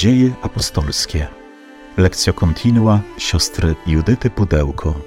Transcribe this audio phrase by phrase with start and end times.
[0.00, 1.26] Dzieje apostolskie.
[1.96, 5.00] Lekcja kontinua siostry Judyty Pudełko.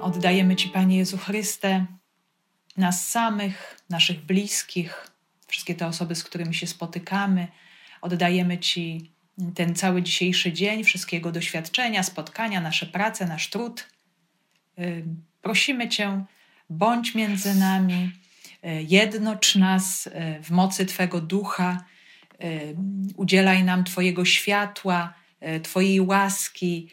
[0.00, 1.86] Oddajemy Ci, Panie Jezu Chryste,
[2.76, 5.10] nas samych, naszych bliskich,
[5.46, 7.48] wszystkie te osoby, z którymi się spotykamy.
[8.00, 9.12] Oddajemy Ci
[9.54, 13.88] ten cały dzisiejszy dzień, wszystkiego doświadczenia, spotkania, nasze prace, nasz trud.
[15.42, 16.24] Prosimy Cię,
[16.70, 18.10] bądź między nami,
[18.88, 20.08] jednocz nas
[20.42, 21.84] w mocy Twego ducha,
[23.16, 25.14] udzielaj nam Twojego światła,
[25.62, 26.90] Twojej łaski,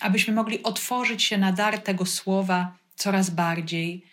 [0.00, 4.04] abyśmy mogli otworzyć się na dar tego słowa coraz bardziej,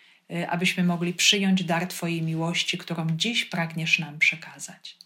[0.48, 4.96] abyśmy mogli przyjąć dar Twojej miłości, którą dziś pragniesz nam przekazać.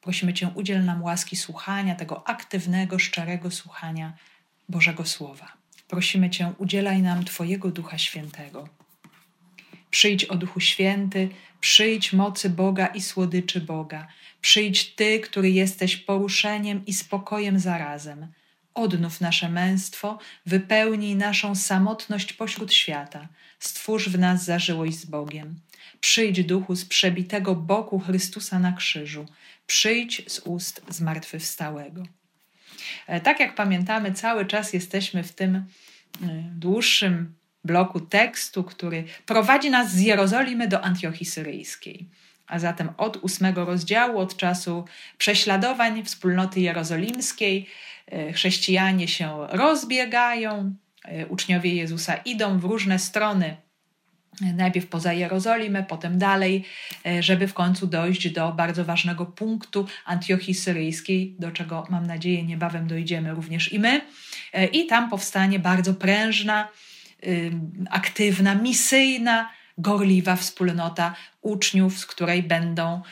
[0.00, 4.12] Prosimy Cię, udziel nam łaski słuchania, tego aktywnego, szczerego słuchania
[4.68, 5.52] Bożego Słowa.
[5.88, 8.68] Prosimy Cię, udzielaj nam Twojego Ducha Świętego.
[9.90, 11.28] Przyjdź o Duchu Święty,
[11.64, 14.06] przyjdź mocy Boga i słodyczy Boga.
[14.40, 18.26] Przyjdź Ty, który jesteś poruszeniem i spokojem zarazem.
[18.74, 23.28] Odnów nasze męstwo, wypełnij naszą samotność pośród świata.
[23.58, 25.60] Stwórz w nas zażyłość z Bogiem.
[26.00, 29.26] Przyjdź duchu z przebitego boku Chrystusa na krzyżu.
[29.66, 32.02] Przyjdź z ust zmartwychwstałego.
[33.06, 35.64] E, tak jak pamiętamy, cały czas jesteśmy w tym e,
[36.56, 42.08] dłuższym bloku tekstu, który prowadzi nas z Jerozolimy do Antiochii Syryjskiej.
[42.46, 44.84] A zatem od ósmego rozdziału, od czasu
[45.18, 47.66] prześladowań wspólnoty jerozolimskiej,
[48.06, 50.74] e, chrześcijanie się rozbiegają,
[51.28, 53.56] uczniowie Jezusa idą w różne strony
[54.40, 56.64] najpierw poza Jerozolimę, potem dalej,
[57.06, 62.42] e, żeby w końcu dojść do bardzo ważnego punktu Antiochii Syryjskiej, do czego mam nadzieję
[62.42, 64.00] niebawem dojdziemy również i my.
[64.52, 66.68] E, I tam powstanie bardzo prężna,
[67.90, 73.02] aktywna, misyjna, gorliwa wspólnota uczniów, z której będą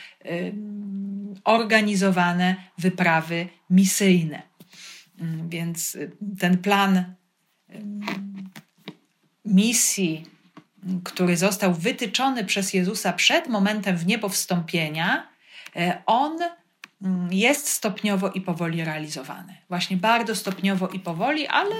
[1.43, 4.41] organizowane wyprawy misyjne.
[5.49, 5.97] Więc
[6.39, 7.03] ten plan
[9.45, 10.25] misji
[11.03, 15.27] który został wytyczony przez Jezusa przed momentem w niebo wstąpienia,
[15.75, 16.39] e, on
[17.31, 19.57] jest stopniowo i powoli realizowany.
[19.69, 21.75] Właśnie bardzo stopniowo i powoli, ale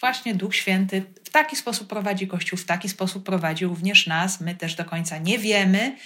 [0.00, 4.40] właśnie Duch Święty w taki sposób prowadzi Kościół, w taki sposób prowadzi również nas.
[4.40, 5.96] My też do końca nie wiemy,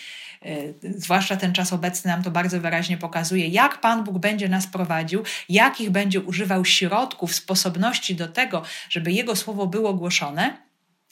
[0.42, 0.56] e,
[0.98, 5.22] zwłaszcza ten czas obecny nam to bardzo wyraźnie pokazuje, jak Pan Bóg będzie nas prowadził,
[5.48, 10.56] jakich będzie używał środków, sposobności do tego, żeby Jego słowo było głoszone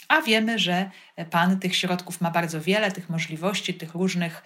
[0.08, 0.90] a wiemy, że
[1.30, 4.42] Pan tych środków ma bardzo wiele, tych możliwości, tych różnych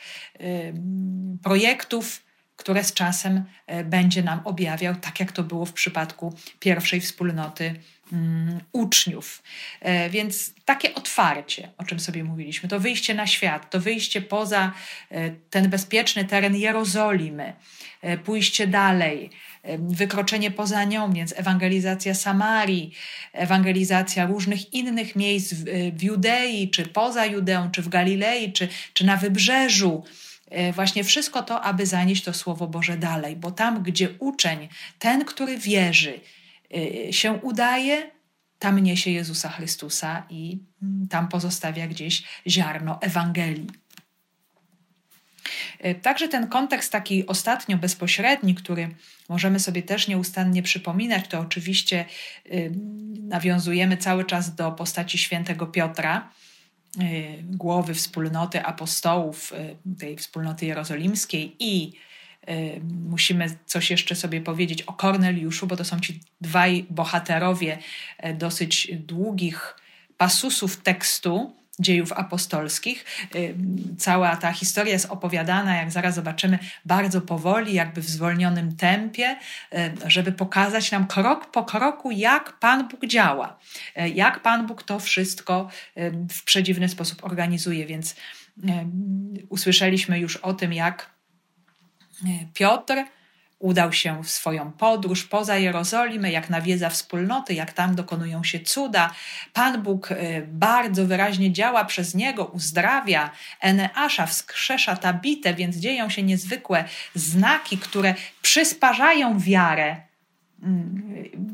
[1.42, 2.23] projektów,
[2.56, 7.74] które z czasem e, będzie nam objawiał, tak jak to było w przypadku pierwszej wspólnoty
[8.72, 9.42] uczniów.
[9.80, 14.72] E, więc takie otwarcie, o czym sobie mówiliśmy, to wyjście na świat, to wyjście poza
[15.10, 17.52] e, ten bezpieczny teren Jerozolimy,
[18.24, 19.30] pójście dalej,
[19.78, 22.94] wykroczenie poza nią, więc ewangelizacja Samarii,
[23.32, 25.64] ewangelizacja różnych innych miejsc w,
[25.96, 30.04] w Judei, czy poza Judeą, czy w Galilei, czy, czy na wybrzeżu.
[30.54, 35.24] E, właśnie wszystko to, aby zanieść to Słowo Boże dalej, bo tam, gdzie uczeń, ten,
[35.24, 36.20] który wierzy,
[37.08, 38.10] e, się udaje,
[38.58, 43.66] tam niesie Jezusa Chrystusa i mm, tam pozostawia gdzieś ziarno Ewangelii.
[45.78, 48.94] E, także ten kontekst taki ostatnio bezpośredni, który
[49.28, 52.04] możemy sobie też nieustannie przypominać, to oczywiście
[53.22, 56.30] nawiązujemy cały czas do postaci świętego Piotra,
[57.42, 61.92] głowy wspólnoty apostołów, y, tej wspólnoty jerozolimskiej i
[63.08, 67.78] musimy coś jeszcze sobie powiedzieć o Korneliuszu, bo to są ci dwaj bohaterowie
[68.34, 69.76] dosyć długich
[70.16, 73.04] pasusów tekstu, dziejów apostolskich.
[73.34, 73.54] Y,
[73.98, 79.36] cała ta historia jest opowiadana, jak zaraz zobaczymy, bardzo powoli, jakby w zwolnionym tempie,
[79.74, 83.58] y, żeby pokazać nam krok po kroku, jak Pan Bóg działa,
[84.00, 85.68] y, jak Pan Bóg to wszystko
[86.30, 87.86] w przedziwny sposób organizuje.
[87.86, 88.16] Więc
[89.48, 91.10] usłyszeliśmy już o tym, jak
[92.54, 92.94] Piotr
[93.64, 99.10] Udał się w swoją podróż poza Jerozolimę, jak nawiedza wspólnoty, jak tam dokonują się cuda.
[99.52, 103.30] Pan Bóg e, bardzo wyraźnie działa przez niego, uzdrawia
[103.60, 106.84] Eneasza, wskrzesza Tabitę, więc dzieją się niezwykłe
[107.14, 109.96] znaki, które przysparzają wiarę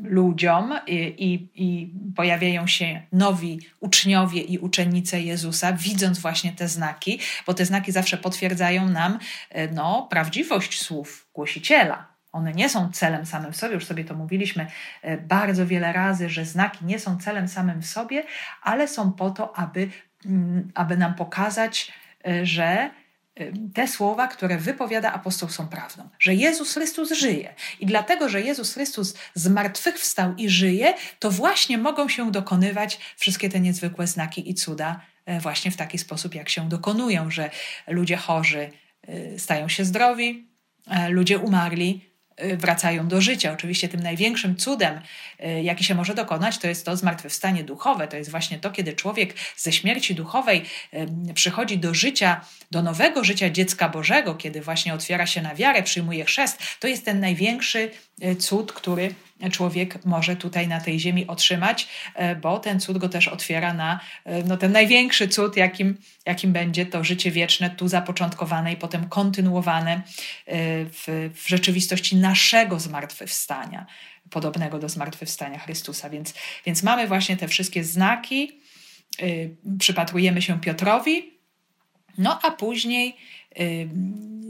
[0.03, 7.19] ludziom i, i, i, pojawiają się nowi uczniowie i uczennice Jezusa, widząc właśnie te znaki,
[7.47, 9.19] bo te znaki zawsze potwierdzają nam
[9.49, 12.11] e, no, prawdziwość słów głosiciela.
[12.31, 14.67] One nie są celem samym w sobie, już sobie to mówiliśmy
[15.01, 18.23] e, bardzo wiele razy, że znaki nie są celem samym w sobie,
[18.61, 19.89] ale są po to, aby,
[20.25, 21.91] mm, aby nam pokazać,
[22.43, 22.89] że
[23.73, 26.09] te słowa, które wypowiada apostoł, są prawdą.
[26.19, 27.53] Że Jezus Chrystus żyje.
[27.79, 33.59] I dlatego, że Jezus Chrystus zmartwychwstał i żyje, to właśnie mogą się dokonywać wszystkie te
[33.59, 37.49] niezwykłe znaki i cuda e, właśnie w taki sposób, jak się dokonują, że
[37.87, 38.71] ludzie chorzy
[39.07, 40.47] e, stają się zdrowi,
[40.87, 42.10] e, ludzie umarli Y,
[42.57, 43.51] wracają do życia.
[43.53, 45.01] Oczywiście tym największym cudem,
[45.39, 48.07] y, jaki się może dokonać, to jest to zmartwychwstanie duchowe.
[48.07, 52.41] To jest właśnie to, kiedy człowiek ze śmierci duchowej y, przychodzi do życia,
[52.71, 56.59] do nowego życia dziecka Bożego, kiedy właśnie otwiera się na wiarę, przyjmuje chrzest.
[56.79, 57.91] To jest ten największy
[58.39, 59.15] cud, który
[59.49, 63.99] człowiek może tutaj na tej ziemi otrzymać, e, bo ten cud go też otwiera na
[64.25, 69.09] e, no, ten największy cud, jakim, jakim będzie to życie wieczne, tu zapoczątkowane i potem
[69.09, 70.01] kontynuowane e,
[70.85, 73.85] w, w rzeczywistości naszego zmartwychwstania,
[74.29, 76.09] podobnego do zmartwychwstania Chrystusa.
[76.09, 76.33] Więc,
[76.65, 78.61] więc mamy właśnie te wszystkie znaki,
[79.79, 81.39] przypatrujemy się Piotrowi,
[82.17, 83.17] no a później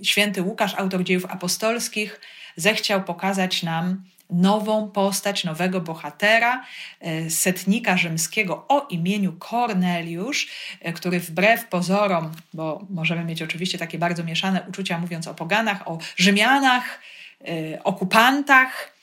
[0.04, 2.20] święty Łukasz, autor dziejów apostolskich,
[2.56, 6.66] zechciał pokazać nam nową postać, nowego bohatera,
[7.00, 10.48] e, setnika rzymskiego o imieniu Korneliusz,
[10.82, 15.88] e, który wbrew pozorom, bo możemy mieć oczywiście takie bardzo mieszane uczucia, mówiąc o poganach,
[15.88, 17.00] o Rzymianach,
[17.48, 18.94] e, okupantach,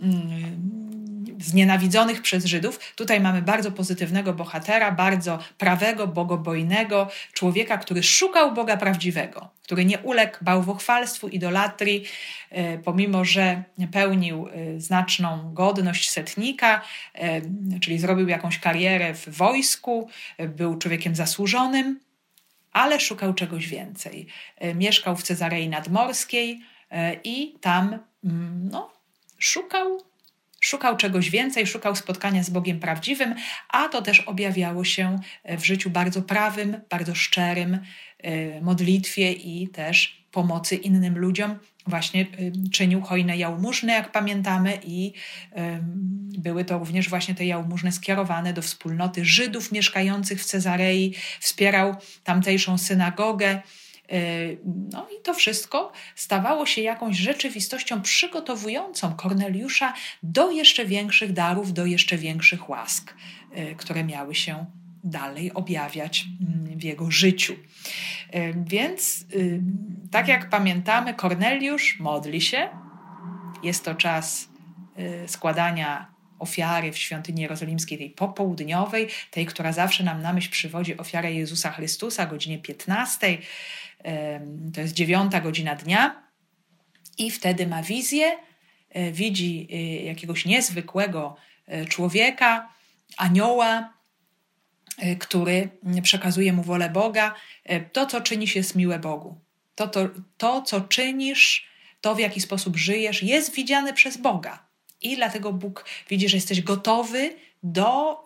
[0.00, 1.01] mm,
[1.42, 2.78] znienawidzonych przez Żydów.
[2.96, 9.98] Tutaj mamy bardzo pozytywnego bohatera, bardzo prawego, bogobojnego człowieka, który szukał Boga prawdziwego, który nie
[9.98, 12.04] uległ bałwochwalstwu, idolatrii,
[12.50, 13.62] e, pomimo że
[13.92, 16.82] pełnił e, znaczną godność setnika,
[17.14, 17.40] e,
[17.80, 22.00] czyli zrobił jakąś karierę w wojsku, był człowiekiem zasłużonym,
[22.72, 24.26] ale szukał czegoś więcej.
[24.74, 26.60] Mieszkał w Cezarei Nadmorskiej
[27.24, 28.90] i tam mm, no,
[29.38, 30.11] szukał
[30.64, 33.34] Szukał czegoś więcej, szukał spotkania z Bogiem prawdziwym,
[33.68, 37.78] a to też objawiało się w życiu bardzo prawym, bardzo szczerym,
[38.24, 41.58] y, modlitwie i też pomocy innym ludziom.
[41.86, 45.12] Właśnie y, czynił hojne jałmużny, jak pamiętamy, i
[46.38, 51.14] były to również właśnie te jałmużny skierowane do wspólnoty Żydów mieszkających w Cezarei.
[51.40, 53.62] Wspierał tamtejszą synagogę
[54.92, 61.86] no i to wszystko stawało się jakąś rzeczywistością przygotowującą Korneliusza do jeszcze większych darów, do
[61.86, 63.14] jeszcze większych łask,
[63.56, 64.66] y, które miały się
[65.04, 67.52] dalej objawiać mm, w jego życiu.
[67.52, 69.26] Y, więc,
[70.10, 72.68] tak jak pamiętamy, Korneliusz modli się.
[73.62, 74.48] Jest to czas
[75.26, 76.12] składania
[76.42, 81.70] ofiary w świątyni jerozolimskiej, tej popołudniowej, tej, która zawsze nam na myśl przywodzi ofiarę Jezusa
[81.70, 83.38] Chrystusa godzinie 15
[84.74, 86.22] to jest dziewiąta godzina dnia,
[87.18, 88.38] i wtedy ma wizję,
[88.90, 92.72] e, widzi e, jakiegoś niezwykłego e, człowieka,
[93.16, 93.92] anioła,
[95.18, 95.68] który
[96.02, 97.34] przekazuje mu wolę Boga.
[97.92, 99.40] To, co czynisz, jest miłe Bogu.
[99.74, 101.68] To, to, to, co czynisz,
[102.00, 104.66] to, w jaki sposób żyjesz, jest widziane przez Boga.
[105.02, 108.16] I dlatego Bóg widzi, że jesteś gotowy do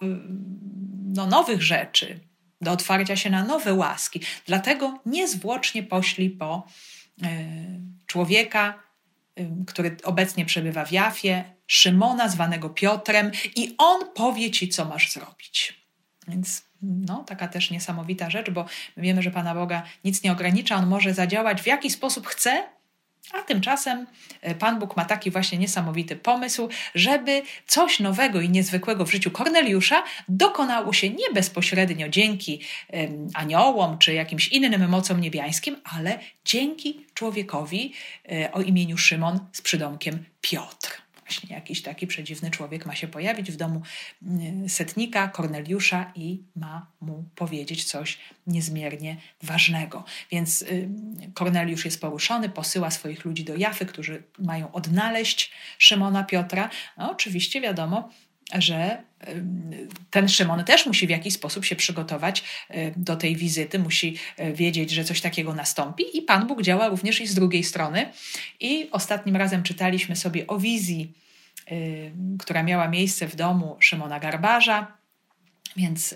[1.04, 2.20] no, nowych rzeczy,
[2.60, 4.20] do otwarcia się na nowe łaski.
[4.46, 6.66] Dlatego niezwłocznie pośli po
[7.22, 7.28] e,
[8.06, 8.82] człowieka,
[9.36, 15.12] e, który obecnie przebywa w Jafie, Szymona, zwanego Piotrem, i on powie ci, co masz
[15.12, 15.86] zrobić.
[16.28, 18.66] Więc no, taka też niesamowita rzecz, bo
[18.96, 22.75] wiemy, że Pana Boga nic nie ogranicza, on może zadziałać w jaki sposób chce,
[23.32, 24.06] a tymczasem
[24.40, 29.30] e, Pan Bóg ma taki właśnie niesamowity pomysł, żeby coś nowego i niezwykłego w życiu
[29.30, 32.60] Korneliusza dokonało się nie bezpośrednio dzięki
[33.34, 37.92] aniołom czy jakimś innym mocom niebiańskim, ale dzięki człowiekowi
[38.32, 43.50] e, o imieniu Szymon z przydomkiem Piotr właśnie jakiś taki przedziwny człowiek ma się pojawić
[43.50, 43.82] w domu
[44.22, 50.04] mm, setnika Korneliusza i ma mu powiedzieć coś niezmiernie ważnego.
[50.30, 50.88] Więc y,
[51.34, 56.70] Korneliusz jest poruszony, posyła swoich ludzi do Jafy, którzy mają odnaleźć Szymona Piotra.
[56.96, 58.10] No, oczywiście wiadomo,
[58.54, 59.02] że
[60.10, 62.44] ten Szymon też musi w jakiś sposób się przygotować
[62.96, 67.20] do tej wizyty, musi e, wiedzieć, że coś takiego nastąpi, i Pan Bóg działa również
[67.20, 68.12] i z drugiej strony.
[68.60, 71.12] I ostatnim razem czytaliśmy sobie o wizji,
[72.38, 74.86] która miała miejsce w domu Szymona Garbarza.
[75.76, 76.14] Więc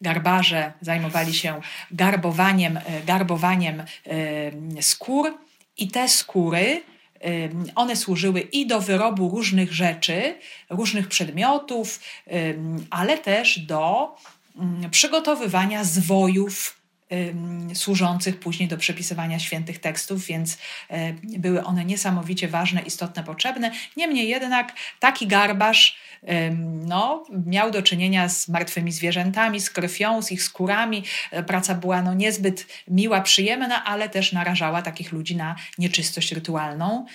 [0.00, 3.82] garbarze zajmowali się garbowaniem, e, garbowaniem
[4.80, 5.38] skór,
[5.76, 6.82] i te skóry
[7.74, 10.34] one służyły i do wyrobu różnych rzeczy,
[10.70, 12.00] różnych przedmiotów,
[12.90, 14.14] ale też do
[14.90, 16.83] przygotowywania zwojów
[17.74, 20.58] służących później do przepisywania świętych tekstów, więc
[20.90, 23.70] e, były one niesamowicie ważne, istotne, potrzebne.
[23.96, 25.96] Niemniej jednak taki garbarz
[26.86, 31.04] no, miał do czynienia z martwymi zwierzętami, z krwią, z ich skórami.
[31.30, 37.06] E, praca była no, niezbyt miła, przyjemna, ale też narażała takich ludzi na nieczystość rytualną.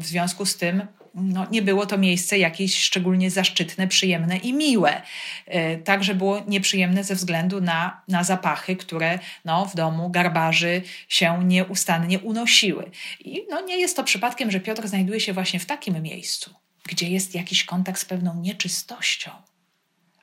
[0.00, 5.02] W związku z tym no, nie było to miejsce jakieś szczególnie zaszczytne, przyjemne i miłe.
[5.46, 11.44] E, także było nieprzyjemne ze względu na, na zapachy, które no, w domu garbarzy się
[11.44, 12.90] nieustannie unosiły.
[13.20, 16.54] I no, nie jest to przypadkiem, że Piotr znajduje się właśnie w takim miejscu,
[16.88, 19.30] gdzie jest jakiś kontakt z pewną nieczystością.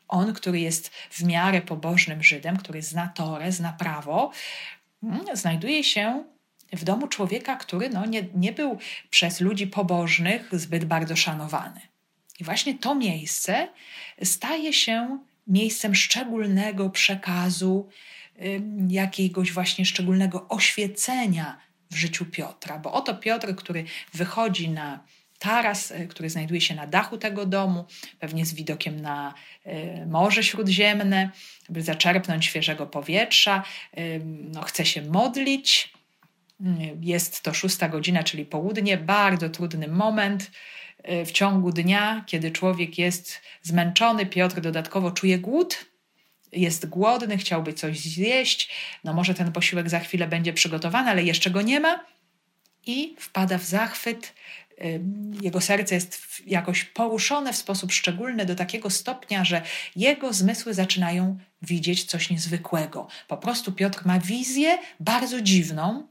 [0.08, 4.32] On, który jest w miarę pobożnym Żydem, który zna Torę, zna prawo,
[5.04, 6.24] mm, znajduje się
[6.74, 8.78] w domu człowieka, który no, nie, nie był
[9.10, 11.82] przez ludzi pobożnych zbyt bardzo szanowany.
[12.40, 13.68] I właśnie to miejsce
[14.24, 17.90] staje się miejscem szczególnego przekazu,
[18.90, 21.58] jakiegoś właśnie szczególnego oświecenia
[21.92, 22.80] w życiu Piotra.
[22.80, 25.04] Bo oto Piotr, który wychodzi na
[25.40, 27.86] taras, y, który znajduje się na dachu tego domu,
[28.20, 29.34] pewnie z widokiem na
[29.68, 31.30] y, Morze Śródziemne,
[31.70, 33.64] by zaczerpnąć świeżego powietrza,
[34.54, 35.94] no, chce się modlić
[37.02, 40.52] jest to szósta godzina, czyli południe, bardzo trudny moment
[41.04, 44.26] e, w ciągu dnia, kiedy człowiek jest zmęczony.
[44.26, 45.86] Piotr dodatkowo czuje głód,
[46.52, 48.70] jest głodny, chciałby coś zjeść.
[49.04, 52.06] No może ten posiłek za chwilę będzie przygotowany, ale jeszcze go nie ma.
[52.86, 54.34] I wpada w zachwyt.
[54.78, 54.84] E,
[55.42, 59.62] jego serce jest jakoś poruszone w sposób szczególny do takiego stopnia, że
[59.96, 63.08] jego zmysły zaczynają widzieć coś niezwykłego.
[63.28, 66.08] Po prostu Piotr ma wizję bardzo dziwną,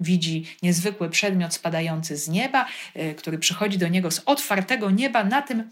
[0.00, 5.24] widzi niezwykły przedmiot spadający z nieba, e, który przychodzi do niego z otwartego nieba.
[5.24, 5.70] Na tym e,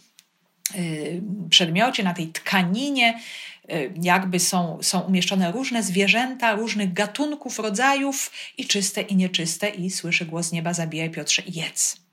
[1.50, 3.20] przedmiocie, na tej tkaninie,
[3.68, 9.90] e, jakby są, są umieszczone różne zwierzęta, różnych gatunków, rodzajów, i czyste, i nieczyste, i
[9.90, 12.07] słyszy głos nieba: Zabijaj Piotrze jedz.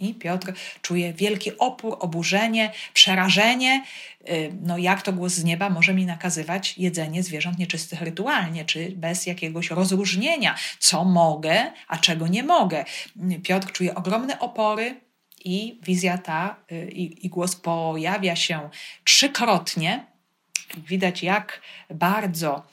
[0.00, 3.84] I Piotr czuje wielki opór, oburzenie, przerażenie.
[4.28, 8.92] Y, no jak to głos z nieba może mi nakazywać jedzenie zwierząt nieczystych rytualnie, czy
[8.96, 12.84] bez jakiegoś rozróżnienia, co mogę, a czego nie mogę.
[13.42, 15.00] Piotr czuje ogromne opory
[15.44, 18.68] i wizja ta y, i, i głos pojawia się
[19.04, 20.06] trzykrotnie.
[20.76, 21.60] Widać, jak
[21.90, 22.66] bardzo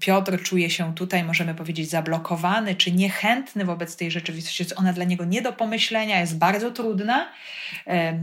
[0.00, 4.62] Piotr czuje się tutaj, możemy powiedzieć, zablokowany czy niechętny wobec tej rzeczywistości.
[4.62, 7.28] Jest ona dla niego nie do pomyślenia, jest bardzo trudna.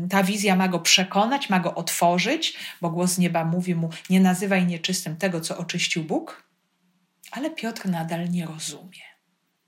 [0.10, 4.66] Ta wizja ma go przekonać, ma go otworzyć, bo głos nieba mówi mu: Nie nazywaj
[4.66, 6.44] nieczystym tego, co oczyścił Bóg.
[7.32, 9.04] Ale Piotr nadal nie rozumie,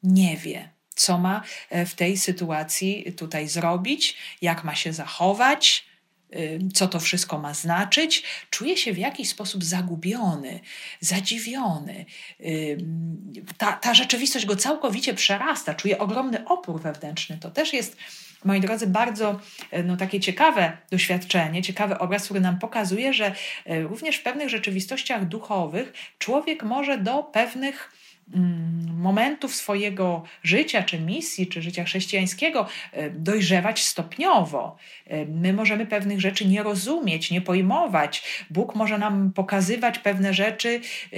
[0.03, 5.90] nie wie, co ma e, w tej sytuacji tutaj zrobić, jak ma się zachować
[6.73, 10.59] co to wszystko ma znaczyć, czuje się w jakiś sposób zagubiony,
[10.99, 12.05] zadziwiony.
[13.57, 17.37] Ta, ta rzeczywistość go całkowicie przerasta, czuje ogromny opór wewnętrzny.
[17.37, 17.97] To też jest,
[18.43, 19.39] moi drodzy, bardzo
[19.83, 23.35] no, takie ciekawe doświadczenie, ciekawy obraz, który nam pokazuje, że
[23.65, 28.00] e, również w pewnych rzeczywistościach duchowych człowiek może do pewnych
[29.01, 34.77] momentów swojego życia, czy misji, czy życia chrześcijańskiego e, dojrzewać stopniowo.
[35.07, 38.23] E, my możemy pewnych rzeczy nie rozumieć, nie pojmować.
[38.49, 40.81] Bóg może nam pokazywać pewne rzeczy,
[41.13, 41.17] e,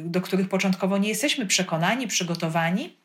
[0.00, 3.00] do których początkowo nie jesteśmy przekonani, przygotowani.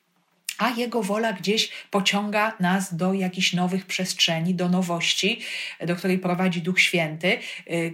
[0.58, 5.40] A Jego wola gdzieś pociąga nas do jakichś nowych przestrzeni, do nowości,
[5.86, 7.38] do której prowadzi Duch Święty,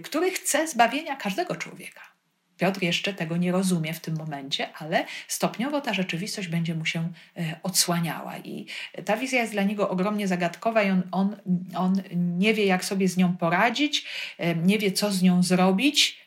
[0.04, 2.11] który chce zbawienia każdego człowieka.
[2.58, 7.12] Piotr jeszcze tego nie rozumie w tym momencie, ale stopniowo ta rzeczywistość będzie mu się
[7.36, 8.38] e, odsłaniała.
[8.38, 8.66] I
[9.04, 11.36] ta wizja jest dla niego ogromnie zagadkowa i on, on,
[11.76, 14.06] on nie wie, jak sobie z nią poradzić,
[14.38, 16.18] e, nie wie, co z nią zrobić.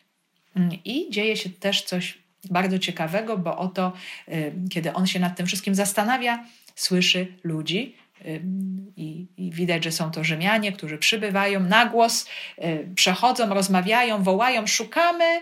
[0.56, 2.18] Mm, I dzieje się też coś
[2.50, 3.94] bardzo ciekawego, bo oto,
[4.28, 7.96] e, kiedy on się nad tym wszystkim zastanawia, słyszy ludzi,
[8.98, 12.26] i, I, widać, że są to Rzymianie, którzy przybywają na głos,
[12.96, 15.42] przechodzą, rozmawiają, wołają: Szukamy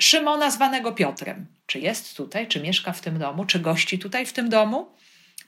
[0.00, 1.46] Szymona zwanego Piotrem.
[1.66, 4.88] Czy jest tutaj, czy mieszka w tym domu, czy gości tutaj w tym domu?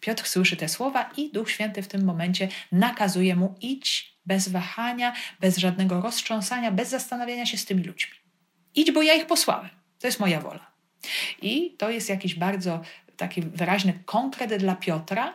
[0.00, 5.12] Piotr słyszy te słowa i Duch Święty w tym momencie nakazuje mu idź bez wahania,
[5.40, 8.12] bez żadnego roztrząsania, bez zastanawiania się z tymi ludźmi.
[8.74, 9.70] Idź, bo ja ich posłałem.
[9.98, 10.72] To jest moja wola.
[11.42, 12.80] I to jest jakiś bardzo
[13.16, 15.34] taki wyraźny konkret dla Piotra.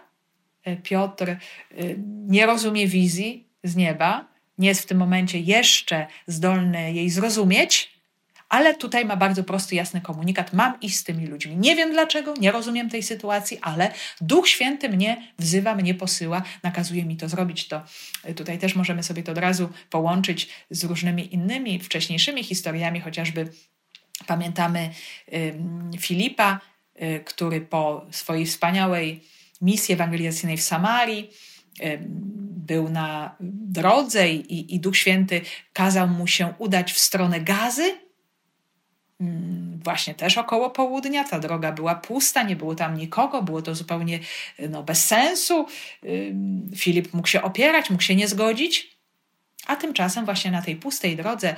[0.64, 1.38] E, Piotr e,
[2.28, 7.97] nie rozumie wizji z nieba, nie jest w tym momencie jeszcze zdolny jej zrozumieć,
[8.50, 11.58] ale tutaj ma bardzo prosty, jasny komunikat: mam iść z tymi ludźmi.
[11.58, 17.06] Nie wiem dlaczego, nie rozumiem tej sytuacji, ale Duch Święty mnie wzywa, mnie posyła, nakazuje
[17.06, 17.68] mi to zrobić.
[17.68, 17.82] To
[18.30, 23.52] y, tutaj też możemy sobie to od razu połączyć z różnymi innymi, wcześniejszymi historiami, chociażby
[24.28, 24.90] Pamiętamy
[26.00, 26.60] Filipa,
[27.02, 29.24] y, który po swojej wspaniałej
[29.62, 31.32] misji ewangelizacyjnej w Samarii
[32.68, 35.42] był na drodze i, i Duch Święty
[35.74, 38.07] kazał mu się udać w stronę gazy.
[39.20, 41.24] Mm, właśnie też około południa.
[41.24, 44.20] Ta droga była pusta, nie było tam nikogo, było to zupełnie
[44.70, 45.68] no, bez sensu.
[46.76, 48.98] Filip mógł się opierać, mógł się nie zgodzić.
[49.68, 51.56] A tymczasem, właśnie na tej pustej drodze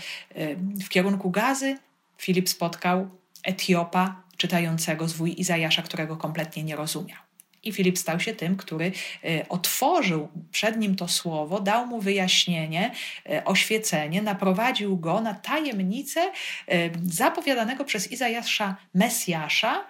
[0.84, 1.78] w kierunku gazy,
[2.18, 3.10] Filip spotkał
[3.44, 7.29] Etiopa czytającego zwój Izajasza, którego kompletnie nie rozumiał.
[7.64, 8.92] I Filip stał się tym, który
[9.24, 12.92] e, otworzył przed nim to słowo, dał mu wyjaśnienie,
[13.30, 16.32] e, oświecenie, naprowadził go na tajemnicę e,
[17.04, 19.86] zapowiadanego przez Izajasza Mesjasza,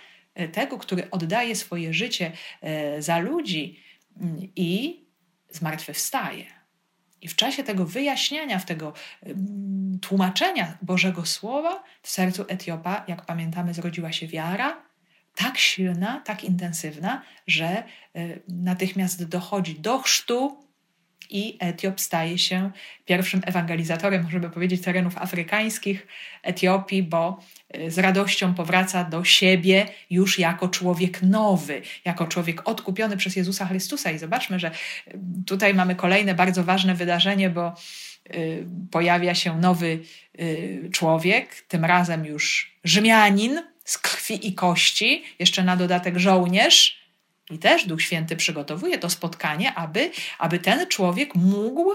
[0.52, 2.32] tego, który oddaje swoje życie
[3.00, 3.80] za ludzi
[4.22, 5.02] mm, i
[5.50, 6.46] zmartwychwstaje.
[7.22, 8.94] I w czasie tego wyjaśniania, w tego
[10.02, 14.89] tłumaczenia Bożego Słowa, w sercu Etiopa, jak pamiętamy, zrodziła się wiara,
[15.40, 17.84] tak silna, tak intensywna, że e,
[18.48, 20.64] natychmiast dochodzi do chrztu
[21.30, 22.72] i Etiop staje się
[23.06, 26.08] pierwszym ewangelizatorem, możemy powiedzieć, terenów afrykańskich
[26.44, 33.18] Etiopii, bo e, z radością powraca do siebie już jako człowiek nowy, jako człowiek odkupiony
[33.18, 34.12] przez Jezusa Chrystusa.
[34.12, 34.74] I zobaczmy, że e,
[35.46, 37.74] tutaj mamy kolejne bardzo ważne wydarzenie, bo
[38.92, 40.00] pojawia się nowy
[40.92, 47.00] człowiek, tym razem już Rzymianin, z krwi i kości, jeszcze na dodatek żołnierz.
[47.52, 51.92] I też Duch Święty przygotowuje to spotkanie, aby, aby ten człowiek mógł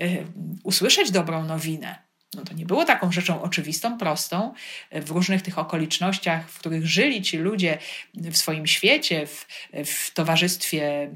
[0.00, 0.26] y,
[0.62, 1.98] usłyszeć dobrą nowinę.
[2.34, 4.54] No to nie było taką rzeczą oczywistą, prostą.
[4.92, 7.78] W różnych tych okolicznościach, w których żyli ci ludzie
[8.14, 9.46] w swoim świecie, w,
[9.84, 11.10] w towarzystwie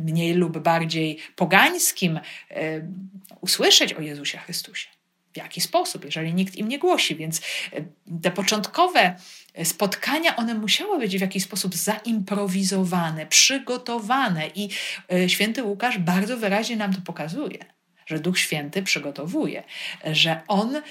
[0.00, 2.88] mniej lub bardziej pogańskim, y,
[3.40, 4.88] usłyszeć o Jezusie Chrystusie
[5.34, 7.16] w jaki sposób, jeżeli nikt im nie głosi.
[7.16, 7.40] Więc
[7.72, 7.84] e,
[8.22, 9.16] te początkowe
[9.64, 14.68] spotkania, one musiały być w jakiś sposób zaimprowizowane, przygotowane i
[15.12, 17.74] e, święty Łukasz bardzo wyraźnie nam to pokazuje
[18.06, 19.62] że Duch Święty przygotowuje,
[20.04, 20.82] że On e,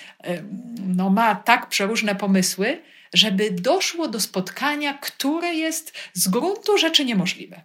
[0.86, 2.82] no, ma tak przeróżne pomysły,
[3.14, 7.62] żeby doszło do spotkania, które jest z gruntu rzeczy niemożliwe,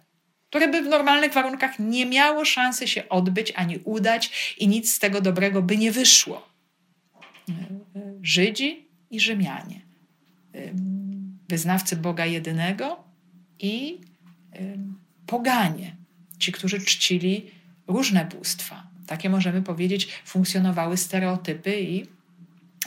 [0.49, 4.99] które by w normalnych warunkach nie miało szansy się odbyć ani udać i nic z
[4.99, 6.48] tego dobrego by nie wyszło.
[8.21, 9.81] Żydzi i Rzymianie,
[11.49, 13.03] wyznawcy Boga jedynego
[13.59, 14.01] i
[15.25, 15.95] poganie,
[16.39, 17.51] ci, którzy czcili
[17.87, 18.87] różne bóstwa.
[19.07, 22.05] Takie możemy powiedzieć, funkcjonowały stereotypy i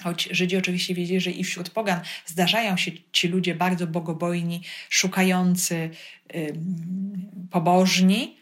[0.02, 5.90] choć Żydzi oczywiście wiedzieli, że i wśród pogan zdarzają się ci ludzie bardzo bogobojni, szukający,
[7.50, 8.36] pobożni,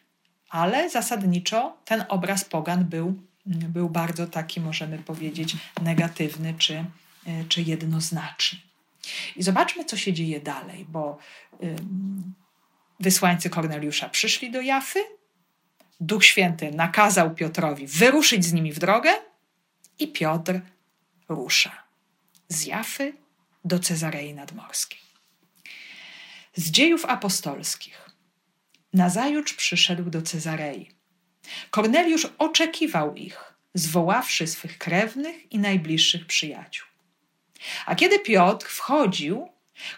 [0.49, 6.75] ale zasadniczo ten obraz pogan był był bardzo taki, możemy powiedzieć, negatywny czy,
[7.27, 8.59] e, czy jednoznaczny.
[9.37, 11.19] I zobaczmy, co się dzieje dalej, bo
[13.01, 15.05] wysłańcy Korneliusza przyszli do Jafy,
[16.01, 19.11] Duch Święty nakazał Piotrowi wyruszyć z nimi w drogę
[19.99, 20.61] i Piotr
[21.29, 21.83] rusza
[22.49, 23.13] z Jafy
[23.65, 25.01] do Cezarei Nadmorskiej.
[26.55, 28.11] Z dziejów apostolskich.
[28.93, 30.91] Nazajutrz przyszedł do Cezarei
[31.71, 36.87] Korneliusz oczekiwał ich, zwoławszy swych krewnych i najbliższych przyjaciół.
[37.87, 39.49] A kiedy Piotr wchodził,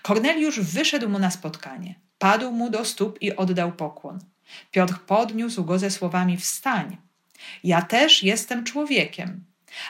[0.02, 4.18] Korneliusz wyszedł mu na spotkanie, padł mu do stóp i oddał pokłon.
[4.70, 6.96] Piotr podniósł go ze słowami: Wstań,
[7.64, 9.44] ja też jestem człowiekiem.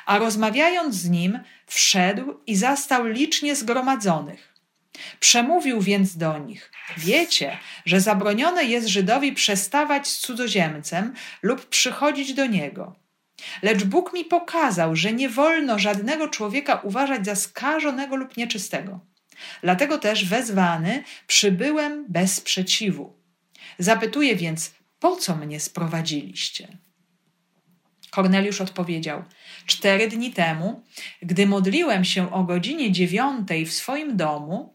[0.07, 4.52] A rozmawiając z nim, wszedł i zastał licznie zgromadzonych.
[5.21, 12.47] Przemówił więc do nich: Wiecie, że zabronione jest Żydowi przestawać z cudzoziemcem lub przychodzić do
[12.47, 12.97] niego.
[13.63, 19.01] Lecz Bóg mi pokazał, że nie wolno żadnego człowieka uważać za skażonego lub nieczystego.
[19.63, 23.17] Dlatego też wezwany przybyłem bez sprzeciwu.
[23.79, 26.79] Zapytuję więc, po co mnie sprowadziliście?
[28.11, 29.25] Korneliusz odpowiedział:
[29.67, 30.83] Cztery dni temu,
[31.23, 34.75] gdy modliłem się o godzinie dziewiątej w swoim domu,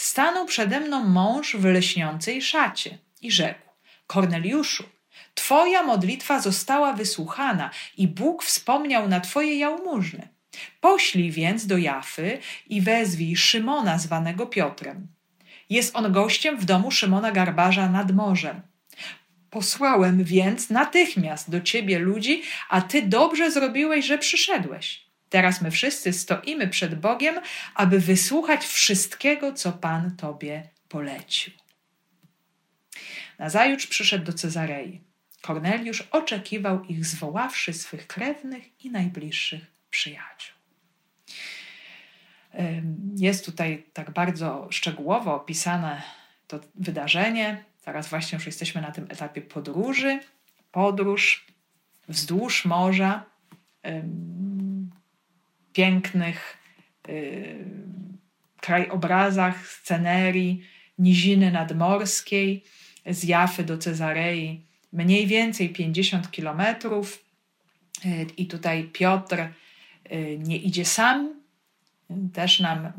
[0.00, 3.68] stanął przede mną mąż w leśniącej szacie i rzekł:
[4.06, 4.84] Korneliuszu,
[5.34, 10.28] Twoja modlitwa została wysłuchana i Bóg wspomniał na Twoje jałmużny.
[10.80, 15.06] Poślij więc do Jafy i wezwij Szymona zwanego Piotrem.
[15.70, 18.60] Jest on gościem w domu Szymona Garbarza nad morzem.
[19.50, 25.09] Posłałem więc natychmiast do ciebie ludzi, a ty dobrze zrobiłeś, że przyszedłeś.
[25.30, 27.40] Teraz my wszyscy stoimy przed Bogiem,
[27.74, 31.52] aby wysłuchać wszystkiego, co Pan Tobie polecił.
[33.38, 35.00] Nazajutrz przyszedł do Cezarei.
[35.42, 40.54] Korneliusz oczekiwał ich, zwoławszy swych krewnych i najbliższych przyjaciół.
[43.16, 46.02] Jest tutaj tak bardzo szczegółowo opisane
[46.46, 47.64] to wydarzenie.
[47.84, 50.20] Teraz właśnie już jesteśmy na tym etapie podróży.
[50.72, 51.46] Podróż
[52.08, 53.24] wzdłuż morza,
[55.72, 56.58] pięknych
[58.60, 60.64] krajobrazach, scenerii,
[60.98, 62.64] niziny nadmorskiej,
[63.06, 64.60] z Jafy do Cezarei,
[64.92, 67.24] mniej więcej 50 kilometrów.
[68.36, 69.48] I tutaj Piotr
[70.38, 71.40] nie idzie sam.
[72.32, 72.92] Też nam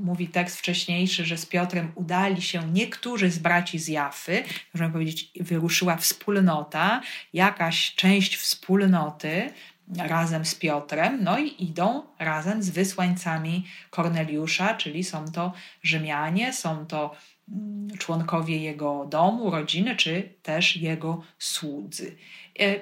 [0.00, 5.30] mówi tekst wcześniejszy, że z Piotrem udali się niektórzy z braci z Jafy, możemy powiedzieć,
[5.40, 7.00] wyruszyła wspólnota,
[7.32, 9.50] jakaś część wspólnoty,
[9.96, 16.86] razem z Piotrem, no i idą razem z wysłańcami Korneliusza, czyli są to Rzymianie, są
[16.86, 17.14] to
[17.48, 22.16] mm, członkowie jego domu, rodziny, czy też jego słudzy.
[22.60, 22.74] E,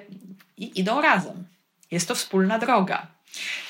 [0.57, 1.47] I idą razem.
[1.91, 3.16] Jest to wspólna droga.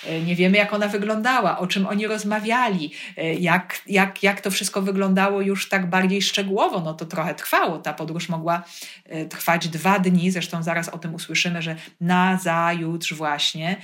[0.06, 4.52] E, nie wiemy, jak ona wyglądała, o czym oni rozmawiali, e, jak, jak, jak to
[4.52, 6.82] wszystko wyglądało już tak bardziej szczegółowo.
[6.82, 7.78] No to trochę trwało.
[7.78, 8.64] Ta podróż mogła
[9.06, 10.32] e, trwać dwa dni.
[10.32, 13.76] Zresztą zaraz o tym usłyszymy, że na zajutrz właśnie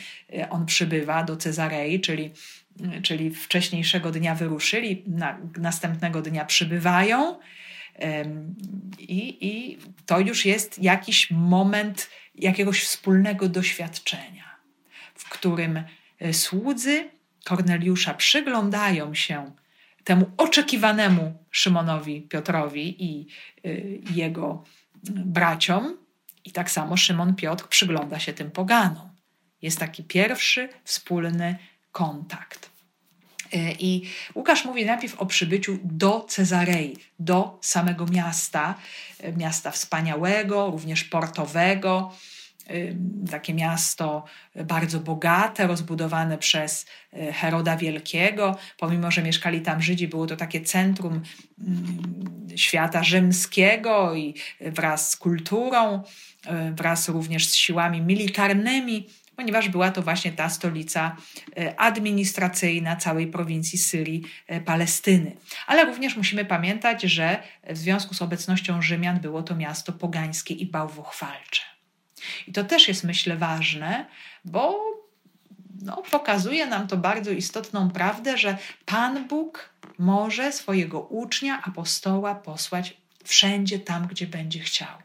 [0.50, 2.32] on przybywa do Cezarei, czyli,
[3.04, 7.36] czyli wcześniejszego dnia wyruszyli, na, następnego dnia przybywają.
[9.00, 14.43] I, I to już jest jakiś moment jakiegoś wspólnego doświadczenia
[15.34, 15.84] którym
[16.20, 17.10] e, słudzy
[17.46, 19.52] Korneliusza przyglądają się
[20.04, 23.28] temu oczekiwanemu Szymonowi Piotrowi i
[23.66, 23.70] e,
[24.16, 24.64] jego
[25.26, 25.98] braciom,
[26.46, 29.10] i tak samo Szymon Piotr przygląda się tym poganom.
[29.62, 31.58] Jest taki pierwszy wspólny
[31.92, 32.70] kontakt.
[33.54, 38.76] E, I Łukasz mówi najpierw o przybyciu do Cezarei, do samego miasta,
[39.38, 42.14] miasta wspaniałego, również portowego,
[43.32, 48.58] takie miasto bardzo bogate, rozbudowane przez y, Heroda Wielkiego.
[48.78, 51.22] Pomimo, że mieszkali tam Żydzi, było to takie centrum
[52.56, 56.04] świata rzymskiego i wraz z kulturą,
[56.46, 61.16] y, wraz również z siłami militarnymi, ponieważ była to właśnie ta stolica
[61.60, 64.22] y, administracyjna całej prowincji Syrii,
[64.66, 65.36] Palestyny.
[65.68, 70.66] Ale również musimy pamiętać, że w związku z obecnością Rzymian było to miasto pogańskie i
[70.66, 71.73] bałwochwalcze.
[72.48, 74.06] I to też jest, myślę, ważne,
[74.46, 74.80] bo
[75.82, 82.98] no, pokazuje nam to bardzo istotną prawdę, że Pan Bóg może swojego ucznia, apostoła posłać
[83.24, 85.03] wszędzie tam, gdzie będzie chciał.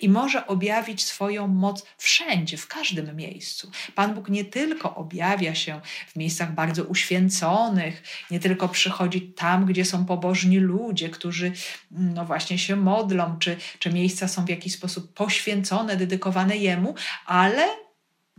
[0.00, 3.70] I może objawić swoją moc wszędzie, w każdym miejscu.
[3.94, 9.84] Pan Bóg nie tylko objawia się w miejscach bardzo uświęconych, nie tylko przychodzi tam, gdzie
[9.84, 11.52] są pobożni ludzie, którzy
[11.90, 16.94] no właśnie się modlą, czy, czy miejsca są w jakiś sposób poświęcone, dedykowane Jemu,
[17.26, 17.66] ale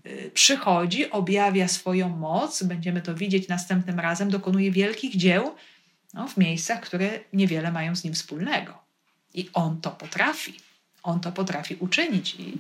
[0.06, 5.56] y, przychodzi, objawia swoją moc, będziemy to widzieć następnym razem, dokonuje wielkich dzieł
[6.14, 8.84] no, w miejscach, które niewiele mają z nim wspólnego.
[9.34, 10.54] I on to potrafi
[11.04, 12.36] on to potrafi uczynić.
[12.36, 12.58] I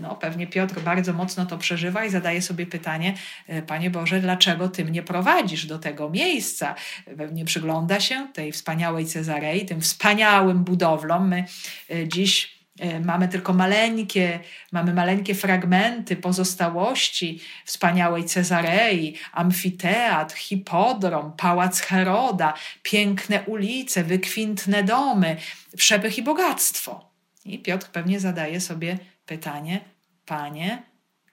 [0.00, 3.14] no, pewnie Piotr bardzo mocno to przeżywa i zadaje sobie pytanie,
[3.46, 6.74] e, Panie Boże, dlaczego Ty mnie prowadzisz do tego miejsca?
[7.18, 11.28] Pewnie przygląda się tej wspaniałej Cezarei, tym wspaniałym budowlom.
[11.28, 11.44] My
[11.90, 14.40] e, dziś e, mamy tylko maleńkie,
[14.72, 25.36] mamy maleńkie fragmenty pozostałości wspaniałej Cezarei, amfiteatr, hipodrom, pałac Heroda, piękne ulice, wykwintne domy,
[25.76, 27.09] przepych i bogactwo.
[27.44, 29.80] I Piotr pewnie zadaje sobie pytanie:
[30.26, 30.82] Panie,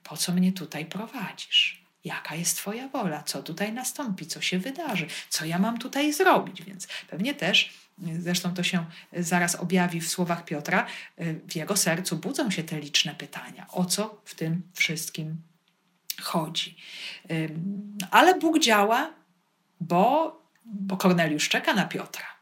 [0.03, 1.87] po co mnie tutaj prowadzisz?
[2.03, 3.23] Jaka jest Twoja wola?
[3.23, 4.27] Co tutaj nastąpi?
[4.27, 5.07] Co się wydarzy?
[5.29, 6.63] Co ja mam tutaj zrobić?
[6.63, 7.73] Więc pewnie też,
[8.19, 10.87] zresztą to się zaraz objawi w słowach Piotra,
[11.47, 15.41] w jego sercu budzą się te liczne pytania: o co w tym wszystkim
[16.21, 16.77] chodzi?
[18.11, 19.13] Ale Bóg działa,
[19.79, 22.36] bo, bo Korneliusz czeka na Piotra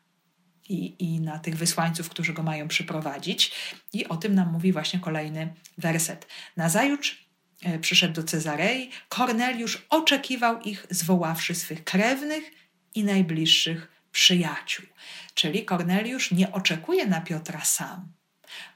[0.69, 3.51] i, i na tych wysłańców, którzy go mają przyprowadzić.
[3.93, 6.27] I o tym nam mówi właśnie kolejny werset.
[6.57, 7.25] Nazajutrz
[7.63, 12.43] e, przyszedł do Cezarei, Korneliusz oczekiwał ich, zwoławszy swych krewnych
[12.95, 14.85] i najbliższych przyjaciół.
[15.33, 18.07] Czyli Korneliusz nie oczekuje na Piotra sam.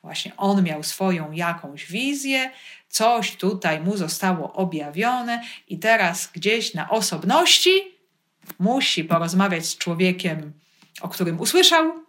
[0.02, 2.52] Właśnie on miał swoją jakąś wizję,
[2.90, 7.72] coś tutaj mu zostało objawione, i teraz gdzieś na osobności
[8.60, 10.54] musi porozmawiać z człowiekiem
[11.02, 12.06] o którym usłyszał,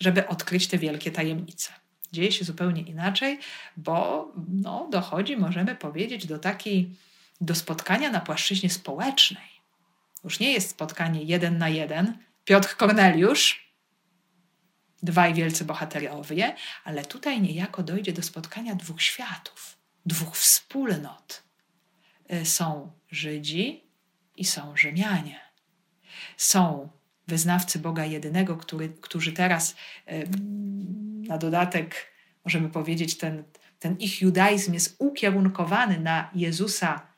[0.00, 1.72] żeby odkryć te wielkie tajemnice.
[2.12, 3.38] Dzieje się zupełnie inaczej,
[3.76, 6.96] bo no, dochodzi, możemy powiedzieć, do takiej,
[7.40, 9.48] do spotkania na płaszczyźnie społecznej.
[10.24, 13.72] Już nie jest spotkanie jeden na jeden, Piotr Korneliusz,
[15.02, 21.42] dwaj wielcy bohaterowie, ale tutaj niejako dojdzie do spotkania dwóch światów, dwóch wspólnot.
[22.32, 23.84] Y, są Żydzi
[24.36, 25.40] i są Rzymianie.
[26.36, 26.88] Są
[27.28, 29.76] wyznawcy Boga jedynego, który, którzy teraz
[31.28, 32.12] na dodatek,
[32.44, 33.44] możemy powiedzieć, ten,
[33.78, 37.08] ten ich judaizm jest ukierunkowany na Jezusa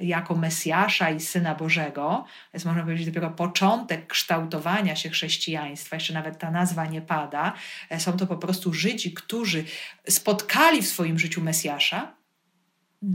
[0.00, 2.24] jako Mesjasza i Syna Bożego,
[2.54, 7.52] jest można powiedzieć dopiero początek kształtowania się chrześcijaństwa, jeszcze nawet ta nazwa nie pada.
[7.98, 9.64] Są to po prostu Żydzi, którzy
[10.08, 12.14] spotkali w swoim życiu Mesjasza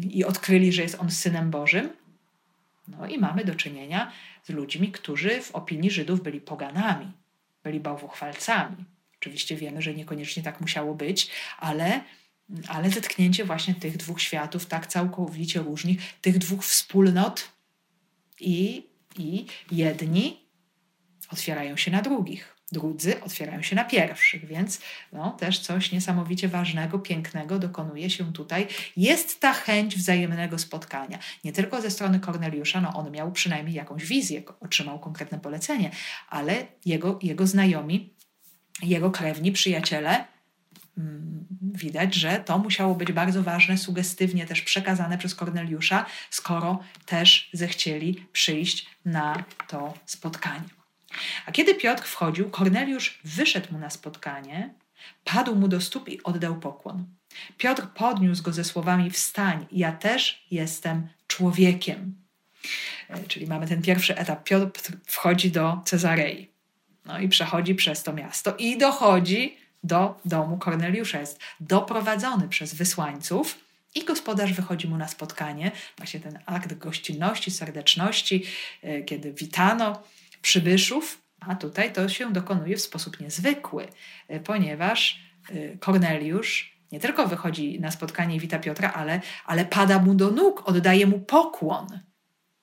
[0.09, 1.89] i odkryli, że jest on Synem Bożym.
[2.87, 4.11] No i mamy do czynienia
[4.43, 7.11] z ludźmi, którzy w opinii Żydów byli poganami,
[7.63, 8.85] byli bałwochwalcami.
[9.19, 12.01] Oczywiście wiemy, że niekoniecznie tak musiało być, ale
[12.67, 17.49] ale zetknięcie właśnie tych dwóch światów, tak całkowicie różnych, tych dwóch wspólnot
[18.39, 20.45] i, i jedni
[21.31, 24.81] otwierają się na drugich, drudzy otwierają się na pierwszych, więc
[25.13, 28.67] no, też coś niesamowicie ważnego, pięknego dokonuje się tutaj.
[28.97, 31.19] Jest ta chęć wzajemnego spotkania.
[31.43, 35.91] Nie tylko ze strony Korneliusza, no on miał przynajmniej jakąś wizję, otrzymał konkretne polecenie,
[36.29, 38.13] ale jego, jego znajomi,
[38.83, 40.25] jego krewni, przyjaciele,
[40.99, 47.49] Mm, widać, że to musiało być bardzo ważne, sugestywnie też przekazane przez Korneliusza, skoro też
[47.53, 50.78] zechcieli przyjść na to spotkanie.
[51.45, 54.73] A kiedy Piotr wchodził, Korneliusz wyszedł mu na spotkanie,
[55.23, 57.05] padł mu do stóp i oddał pokłon.
[57.57, 62.15] Piotr podniósł go ze słowami: Wstań, ja też jestem człowiekiem.
[63.09, 64.43] E, czyli mamy ten pierwszy etap.
[64.43, 66.49] Piotr wchodzi do Cezarei.
[67.05, 71.19] No i przechodzi przez to miasto i dochodzi do domu Korneliusza.
[71.19, 73.59] Jest doprowadzony przez wysłańców
[73.95, 75.71] i gospodarz wychodzi mu na spotkanie.
[75.97, 78.43] Właśnie ten akt gościnności, serdeczności,
[78.81, 80.03] e, kiedy witano
[80.41, 83.87] przybyszów, a tutaj to się dokonuje w sposób niezwykły,
[84.27, 89.99] e, ponieważ e, Korneliusz nie tylko wychodzi na spotkanie i wita Piotra, ale, ale pada
[89.99, 91.99] mu do nóg, oddaje mu pokłon.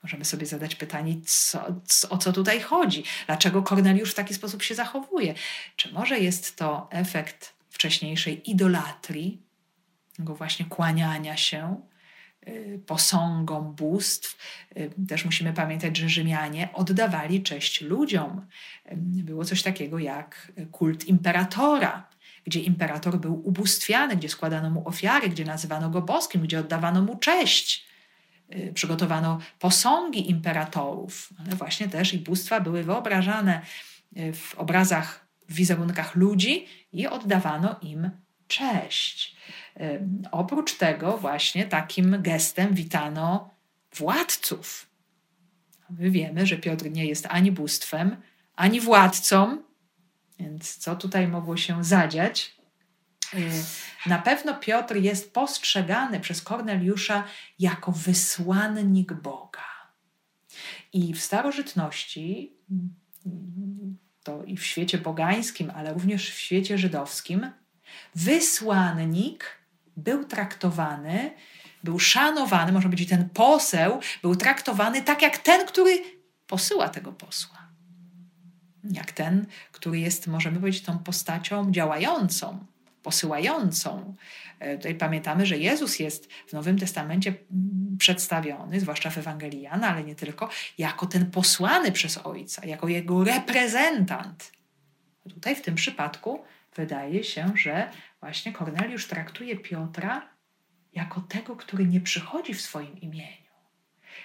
[0.02, 3.04] Możemy sobie zadać pytanie, co, co, o co tutaj chodzi?
[3.26, 5.34] Dlaczego Korneliusz w taki sposób się zachowuje?
[5.76, 9.42] Czy może jest to efekt wcześniejszej idolatrii,
[10.16, 11.80] tego właśnie kłaniania się
[12.86, 14.38] posągom bóstw?
[14.76, 18.46] Y, też musimy pamiętać, że Rzymianie oddawali cześć ludziom.
[18.92, 22.08] Y, było coś takiego jak kult imperatora,
[22.44, 27.16] gdzie imperator był ubóstwiany, gdzie składano mu ofiary, gdzie nazywano go boskim, gdzie oddawano mu
[27.16, 27.86] cześć.
[28.54, 33.60] Y, przygotowano posągi imperatorów, ale właśnie też i bóstwa były wyobrażane
[34.16, 38.10] y, w obrazach, w wizerunkach ludzi i oddawano im
[38.48, 39.36] cześć.
[40.32, 43.50] Oprócz tego właśnie takim gestem witano
[43.94, 44.86] władców.
[45.90, 48.16] My wiemy, że Piotr nie jest ani bóstwem,
[48.56, 49.62] ani władcą,
[50.38, 52.56] więc co tutaj mogło się zadziać?
[53.34, 53.50] Y,
[54.06, 57.24] na pewno Piotr jest postrzegany przez Korneliusza
[57.58, 59.66] jako wysłannik Boga.
[60.92, 62.56] I w starożytności,
[64.22, 67.50] to i w świecie pogańskim, ale również w świecie żydowskim,
[68.14, 69.44] wysłannik
[69.96, 71.30] był traktowany,
[71.84, 75.98] był szanowany, można powiedzieć, ten poseł był traktowany tak jak ten, który
[76.46, 77.66] posyła tego posła.
[78.84, 82.66] Jak ten, który jest, możemy powiedzieć, tą postacią działającą,
[83.02, 84.14] posyłającą.
[84.58, 87.34] E, tutaj pamiętamy, że Jezus jest w Nowym Testamencie
[87.98, 93.24] przedstawiony, zwłaszcza w Ewangelii Jana, ale nie tylko, jako ten posłany przez Ojca, jako jego
[93.24, 94.52] reprezentant.
[95.28, 96.44] Tutaj w tym przypadku
[96.76, 100.28] wydaje się, że właśnie Korneliusz traktuje Piotra
[100.92, 103.52] jako tego, który nie przychodzi w swoim imieniu.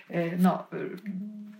[0.09, 0.77] E, no, e,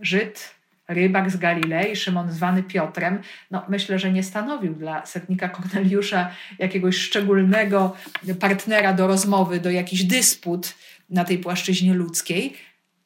[0.02, 0.56] Żyd
[0.88, 6.98] rybak z Galilei, Szymon zwany Piotrem, no myślę, że nie stanowił dla setnika Korneliusza jakiegoś
[6.98, 7.96] szczególnego
[8.40, 10.76] partnera do rozmowy, do jakichś dysput
[11.10, 12.54] na tej płaszczyźnie ludzkiej,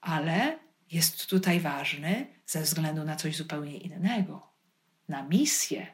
[0.01, 0.59] ale
[0.91, 4.47] jest tutaj ważny ze względu na coś zupełnie innego,
[5.09, 5.87] na misję,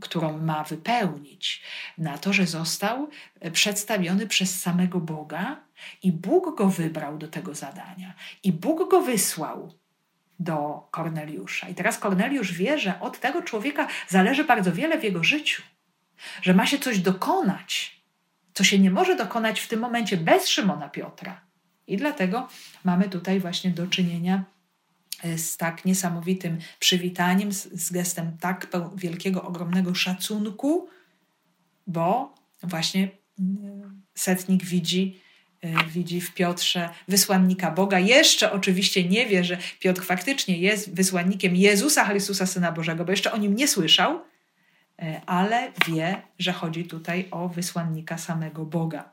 [0.00, 1.62] którą ma wypełnić,
[1.98, 3.08] na to, że został
[3.52, 5.60] przedstawiony przez samego Boga
[6.02, 9.74] i Bóg go wybrał do tego zadania i Bóg go wysłał
[10.38, 11.68] do Korneliusza.
[11.68, 15.62] I teraz Korneliusz wie, że od tego człowieka zależy bardzo wiele w jego życiu,
[16.42, 18.00] że ma się coś dokonać,
[18.54, 21.40] co się nie może dokonać w tym momencie bez Szymona Piotra.
[21.86, 22.48] I dlatego
[22.84, 24.53] mamy tutaj właśnie do czynienia e,
[25.36, 30.88] z tak niesamowitym przywitaniem, z, z gestem tak wielkiego, ogromnego szacunku,
[31.86, 35.20] bo właśnie mm, setnik widzi
[35.64, 37.98] E, widzi w Piotrze wysłannika Boga.
[37.98, 43.32] Jeszcze oczywiście nie wie, że Piotr faktycznie jest wysłannikiem Jezusa Chrystusa, Syna Bożego, bo jeszcze
[43.32, 44.20] o nim nie słyszał,
[44.98, 49.12] e, ale wie, że chodzi tutaj o wysłannika samego Boga.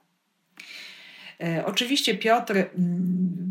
[1.44, 3.51] E, oczywiście Piotr mm,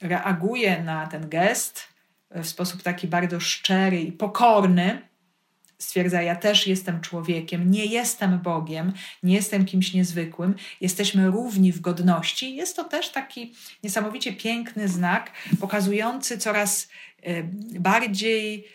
[0.00, 1.88] reaguje na ten gest
[2.30, 5.08] w sposób taki bardzo szczery i pokorny,
[5.78, 11.80] stwierdza: Ja też jestem człowiekiem, nie jestem Bogiem, nie jestem kimś niezwykłym, jesteśmy równi w
[11.80, 12.56] godności.
[12.56, 15.30] Jest to też taki niesamowicie piękny znak,
[15.60, 16.88] pokazujący coraz
[17.80, 18.68] bardziej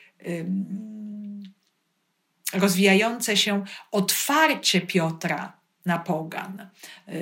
[2.54, 6.70] rozwijające się otwarcie Piotra na pogan.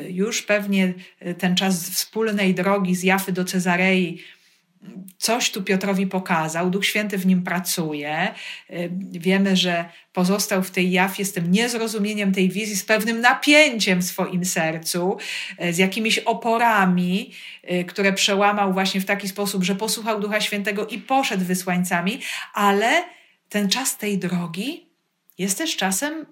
[0.10, 0.94] Już pewnie
[1.38, 4.22] ten czas wspólnej drogi z Jafy do Cezarei
[5.18, 8.34] coś tu Piotrowi pokazał, Duch Święty w nim pracuje.
[9.12, 14.06] Wiemy, że pozostał w tej Jafie z tym niezrozumieniem tej wizji, z pewnym napięciem w
[14.06, 15.18] swoim sercu,
[15.72, 17.32] z jakimiś oporami,
[17.88, 22.20] które przełamał właśnie w taki sposób, że posłuchał Ducha Świętego i poszedł wysłańcami,
[22.54, 23.04] ale
[23.50, 24.90] ten czas tej drogi
[25.38, 26.26] jest też czasem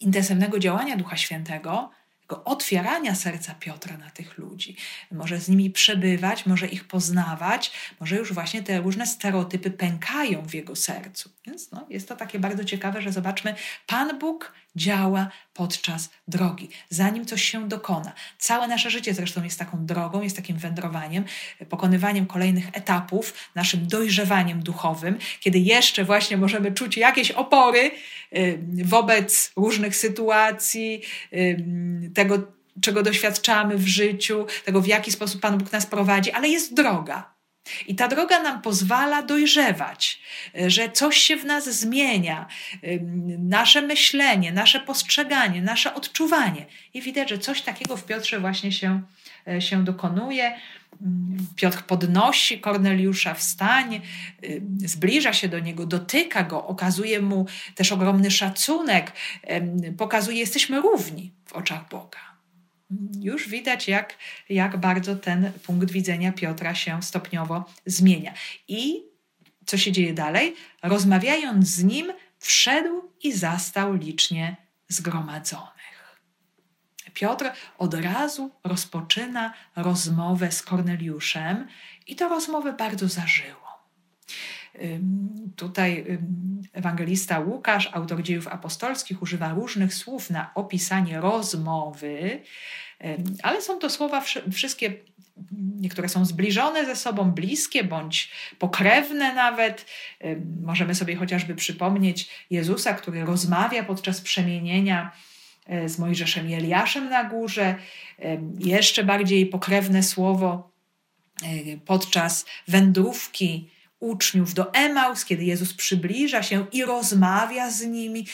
[0.00, 1.90] intensywnego działania Ducha Świętego,
[2.26, 4.76] tego otwierania serca Piotra na tych ludzi.
[5.10, 10.54] Może z nimi przebywać, może ich poznawać, może już właśnie te różne stereotypy pękają w
[10.54, 11.30] jego sercu.
[11.46, 13.54] Więc no, jest to takie bardzo ciekawe, że zobaczmy,
[13.86, 18.12] Pan Bóg działa podczas drogi, zanim coś się dokona.
[18.38, 21.24] Całe nasze życie zresztą jest taką drogą, jest takim wędrowaniem,
[21.68, 27.90] pokonywaniem kolejnych etapów, naszym dojrzewaniem duchowym, kiedy jeszcze właśnie możemy czuć jakieś opory
[28.84, 31.02] wobec różnych sytuacji,
[32.14, 36.74] tego, czego doświadczamy w życiu, tego, w jaki sposób Pan Bóg nas prowadzi, ale jest
[36.74, 37.35] droga.
[37.86, 40.20] I ta droga nam pozwala dojrzewać,
[40.66, 42.46] że coś się w nas zmienia,
[43.38, 46.66] nasze myślenie, nasze postrzeganie, nasze odczuwanie.
[46.94, 49.02] I widać, że coś takiego w Piotrze właśnie się,
[49.48, 50.58] e, się dokonuje.
[51.56, 54.00] Piotr podnosi Korneliusza, wstań,
[54.78, 59.12] zbliża się do niego, dotyka go, okazuje mu też ogromny szacunek,
[59.98, 62.25] pokazuje, jesteśmy równi w oczach Boga
[63.20, 64.14] już widać, jak,
[64.48, 68.34] jak bardzo ten punkt widzenia Piotra się stopniowo zmienia.
[68.68, 69.02] I
[69.66, 70.54] co się dzieje dalej?
[70.82, 74.56] Rozmawiając z nim, wszedł i zastał licznie
[74.88, 75.76] zgromadzonych.
[77.14, 81.68] Piotr od razu rozpoczyna rozmowę z Korneliuszem
[82.06, 83.65] i to rozmowę bardzo zażyło.
[85.56, 86.18] Tutaj
[86.72, 92.40] ewangelista Łukasz, autor dziejów apostolskich, używa różnych słów na opisanie rozmowy,
[93.42, 94.94] ale są to słowa wszystkie,
[95.80, 99.86] niektóre są zbliżone ze sobą, bliskie bądź pokrewne nawet.
[100.62, 105.12] Możemy sobie chociażby przypomnieć Jezusa, który rozmawia podczas przemienienia
[105.66, 107.74] e, z Mojżeszem i Eliaszem na górze.
[108.58, 110.70] Jeszcze bardziej pokrewne słowo
[111.42, 111.46] e,
[111.86, 118.26] podczas wędrówki uczniów do Emaus, kiedy Jezus przybliża się i rozmawia z nimi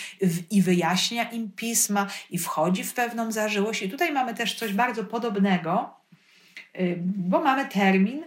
[0.50, 3.82] i wyjaśnia im pisma i wchodzi w pewną zażyłość.
[3.82, 5.94] I tutaj mamy też coś bardzo podobnego,
[6.80, 8.24] y, bo mamy termin,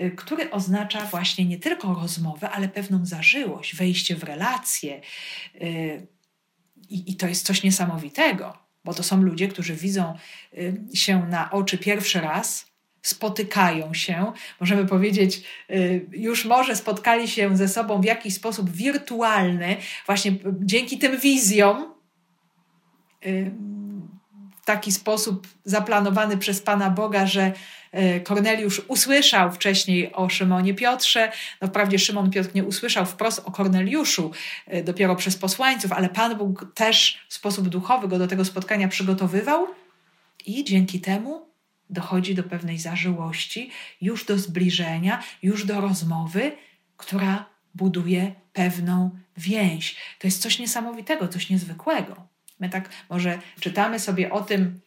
[0.00, 5.00] y, który oznacza właśnie nie tylko rozmowę, ale pewną zażyłość, wejście w relacje.
[5.54, 6.06] Y,
[6.88, 10.14] I, I to jest coś niesamowitego, bo to są ludzie, którzy widzą
[10.94, 12.66] się na oczy pierwszy raz,
[13.06, 19.76] spotykają się, możemy powiedzieć, y, już może spotkali się ze sobą w jakiś sposób wirtualny,
[20.06, 21.94] właśnie dzięki tym wizjom,
[23.26, 23.50] y,
[24.62, 27.52] w taki sposób zaplanowany przez Pana Boga, że
[27.94, 31.32] y, Korneliusz usłyszał wcześniej o Szymonie Piotrze.
[31.60, 34.30] No wprawdzie Szymon Piotr nie usłyszał wprost o Korneliuszu
[34.84, 39.66] dopiero przez posłańców, ale Pan Bóg też w sposób duchowy go do tego spotkania przygotowywał
[40.46, 41.55] i dzięki temu
[41.90, 43.70] dochodzi do pewnej zażyłości,
[44.00, 46.52] już do zbliżenia, już do rozmowy,
[46.96, 49.96] która buduje pewną więź.
[50.18, 52.26] To jest coś niesamowitego, coś niezwykłego.
[52.60, 54.80] My tak może czytamy sobie o tym,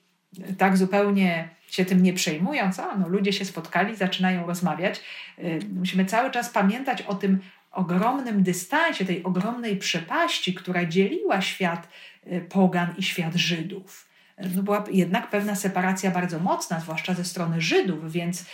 [0.58, 5.02] tak zupełnie się tym nie przejmując, a no, ludzie się spotkali, zaczynają rozmawiać.
[5.40, 7.40] Y, musimy cały czas pamiętać o tym
[7.72, 11.88] ogromnym dystansie, tej ogromnej przepaści, która dzieliła świat
[12.28, 14.09] y, pogan i świat Żydów
[14.40, 18.46] była jednak pewna separacja bardzo mocna, zwłaszcza ze strony Żydów, więc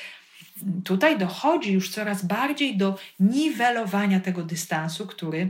[0.84, 5.50] tutaj dochodzi już coraz bardziej do niwelowania tego dystansu, który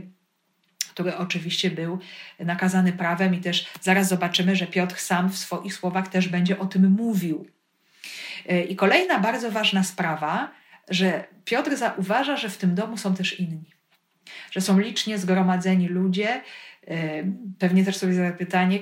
[0.96, 1.98] który oczywiście był
[2.38, 6.66] nakazany prawem, i też zaraz zobaczymy, że Piotr sam w swoich słowach też będzie o
[6.66, 7.46] tym mówił.
[8.68, 10.50] I kolejna bardzo ważna sprawa,
[10.88, 13.64] że Piotr zauważa, że w tym domu są też inni,
[14.50, 16.42] że są licznie zgromadzeni ludzie.
[17.58, 18.78] Pewnie też sobie zada pytanie,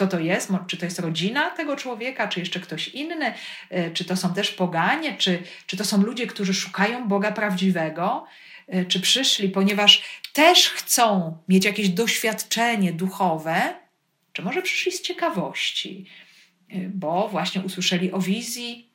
[0.00, 3.34] kto to jest, czy to jest rodzina tego człowieka, czy jeszcze ktoś inny,
[3.70, 8.26] e, czy to są też poganie, czy, czy to są ludzie, którzy szukają Boga prawdziwego,
[8.68, 13.74] e, czy przyszli, ponieważ też chcą mieć jakieś doświadczenie duchowe,
[14.32, 16.06] czy może przyszli z ciekawości,
[16.68, 18.90] e, bo właśnie usłyszeli o wizji,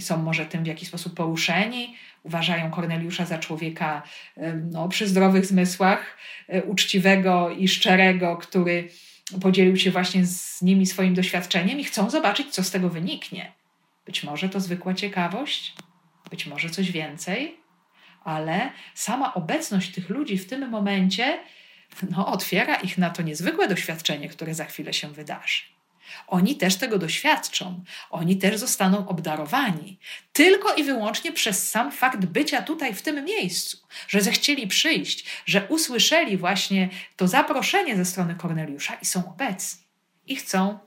[0.00, 4.02] są może tym w jakiś sposób poruszeni, uważają Korneliusza za człowieka
[4.70, 6.16] no, przy zdrowych zmysłach,
[6.66, 8.88] uczciwego i szczerego, który
[9.40, 13.52] podzielił się właśnie z nimi swoim doświadczeniem i chcą zobaczyć, co z tego wyniknie.
[14.06, 15.74] Być może to zwykła ciekawość,
[16.30, 17.56] być może coś więcej,
[18.24, 21.38] ale sama obecność tych ludzi w tym momencie
[22.10, 25.62] no, otwiera ich na to niezwykłe doświadczenie, które za chwilę się wydarzy.
[26.26, 29.98] Oni też tego doświadczą, oni też zostaną obdarowani,
[30.32, 35.68] tylko i wyłącznie przez sam fakt bycia tutaj w tym miejscu, że zechcieli przyjść, że
[35.68, 39.82] usłyszeli właśnie to zaproszenie ze strony Korneliusza i są obecni.
[40.26, 40.78] I chcą,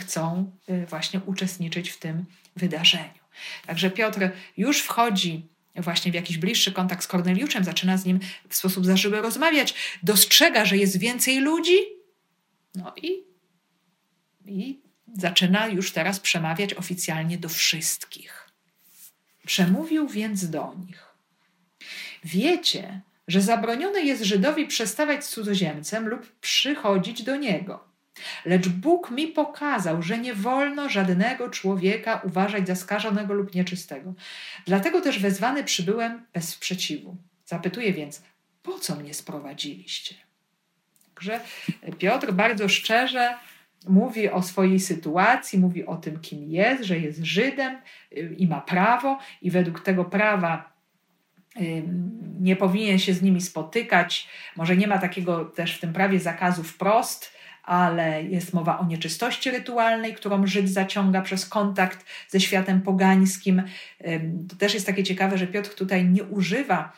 [0.00, 2.24] chcą y, właśnie uczestniczyć w tym
[2.56, 3.22] wydarzeniu.
[3.66, 8.56] Także Piotr już wchodzi właśnie w jakiś bliższy kontakt z Korneliuszem, zaczyna z nim w
[8.56, 11.76] sposób zażyły rozmawiać, dostrzega, że jest więcej ludzi,
[12.74, 13.24] no i,
[14.46, 14.80] i
[15.14, 18.50] zaczyna już teraz przemawiać oficjalnie do wszystkich.
[19.46, 21.06] Przemówił więc do nich.
[22.24, 27.92] Wiecie, że zabronione jest Żydowi przestawać z cudzoziemcem lub przychodzić do niego
[28.44, 34.14] Lecz Bóg mi pokazał, że nie wolno żadnego człowieka uważać za skażonego lub nieczystego.
[34.66, 37.16] Dlatego też wezwany przybyłem bez sprzeciwu.
[37.46, 38.22] Zapytuję więc,
[38.62, 40.14] po co mnie sprowadziliście?
[41.14, 41.40] Także
[41.98, 43.34] Piotr bardzo szczerze
[43.88, 47.78] mówi o swojej sytuacji, mówi o tym, kim jest, że jest Żydem
[48.12, 50.72] y, i ma prawo, i według tego prawa
[52.40, 54.28] nie powinien się z nimi spotykać.
[54.56, 59.50] Może nie ma takiego też w tym prawie zakazu wprost, ale jest mowa o nieczystości
[59.50, 63.62] rytualnej, którą Żyd zaciąga przez kontakt ze światem pogańskim.
[64.48, 66.92] To też jest takie ciekawe, że Piotr tutaj nie używa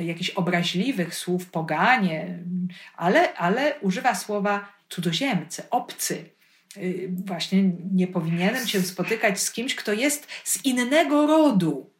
[0.00, 2.38] jakichś obraźliwych słów poganie,
[2.96, 6.24] ale, ale używa słowa cudzoziemcy, obcy.
[6.76, 7.62] Y, właśnie
[7.92, 11.90] nie powinienem się spotykać z kimś, kto jest z innego rodu.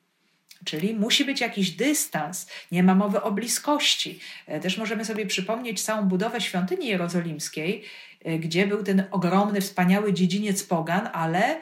[0.64, 4.20] Czyli musi być jakiś dystans, nie ma mowy o bliskości.
[4.46, 7.84] E, też możemy sobie przypomnieć całą budowę świątyni jerozolimskiej,
[8.24, 11.60] e, gdzie był ten ogromny, wspaniały dziedziniec pogan, ale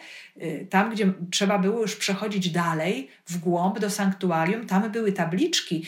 [0.70, 5.86] tam, gdzie trzeba było już przechodzić dalej, w głąb do sanktuarium, tam były tabliczki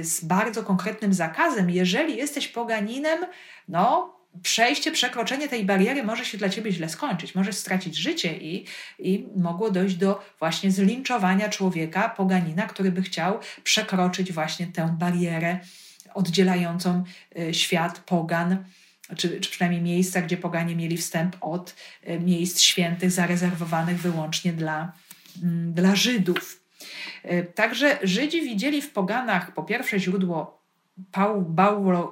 [0.00, 1.70] z bardzo konkretnym zakazem.
[1.70, 3.26] Jeżeli jesteś poganinem,
[3.68, 7.34] no przejście, przekroczenie tej bariery może się dla ciebie źle skończyć.
[7.34, 8.64] Możesz stracić życie i,
[8.98, 15.58] i mogło dojść do właśnie zlinczowania człowieka, poganina, który by chciał przekroczyć właśnie tę barierę
[16.14, 17.04] oddzielającą
[17.38, 18.64] y, świat pogan,
[19.16, 21.74] czy, czy przynajmniej miejsca, gdzie poganie mieli wstęp od
[22.08, 24.92] y, miejsc świętych zarezerwowanych wyłącznie dla,
[25.42, 26.62] mm, dla Żydów.
[27.24, 30.57] Y, także Żydzi widzieli w poganach po pierwsze źródło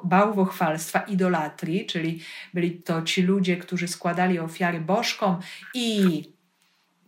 [0.04, 2.20] bałwochwalstwa, idolatrii, czyli
[2.54, 5.38] byli to ci ludzie, którzy składali ofiary bożkom
[5.74, 6.22] i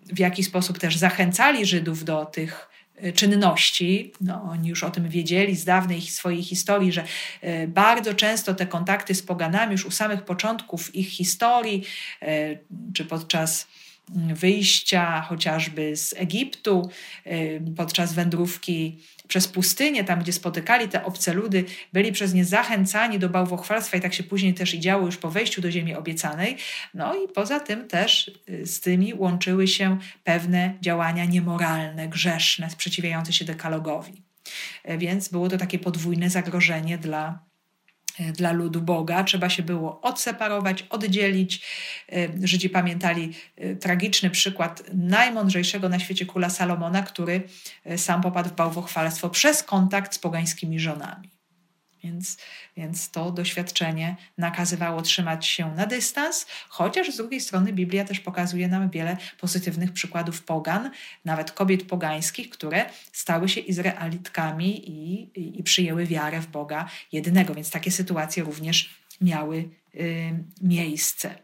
[0.07, 4.13] w jakiś sposób też zachęcali Żydów do tych e, czynności.
[4.21, 7.05] No, oni już o tym wiedzieli z dawnej swojej historii, że
[7.41, 11.85] e, bardzo często te kontakty z poganami już u samych początków ich historii,
[12.23, 12.59] e,
[12.95, 13.67] czy podczas
[14.35, 16.91] wyjścia chociażby z Egiptu,
[17.77, 18.99] podczas wędrówki
[19.29, 24.01] przez pustynię, tam gdzie spotykali te obce ludy, byli przez nie zachęcani do bałwochwalstwa i
[24.01, 26.57] tak się później też i działo już po wejściu do ziemi obiecanej.
[26.95, 33.33] No i poza tym też y, z tymi łączyły się pewne działania niemoralne, grzeszne, sprzeciwiające
[33.33, 34.23] się dekalogowi.
[34.85, 37.48] E, więc było to takie podwójne zagrożenie dla
[38.33, 39.25] dla ludu Boga.
[39.25, 41.67] Trzeba się było odseparować, oddzielić.
[42.13, 47.43] E, Żydzi pamiętali e, tragiczny przykład najmądrzejszego na świecie króla Salomona, który
[47.97, 51.38] sam popadł w bałwochwalstwo przez kontakt z pogańskimi żonami.
[52.03, 52.37] Więc,
[52.77, 58.69] więc to doświadczenie nakazywało trzymać się na dystans, chociaż z drugiej strony Biblia też pokazuje
[58.69, 60.91] nam wiele pozytywnych przykładów pogan,
[61.25, 67.55] nawet kobiet pogańskich, które stały się Izraelitkami i, i, i przyjęły wiarę w Boga jedynego.
[67.55, 68.91] Więc takie sytuacje również
[69.21, 71.35] miały y, miejsce.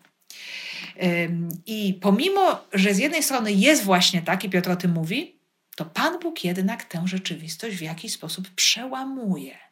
[1.66, 5.38] I pomimo, że z jednej strony jest właśnie tak, i Piotr o tym mówi,
[5.76, 9.63] to Pan Bóg jednak tę rzeczywistość w jakiś sposób przełamuje.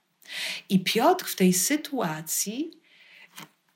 [0.68, 2.70] I Piotr w tej sytuacji,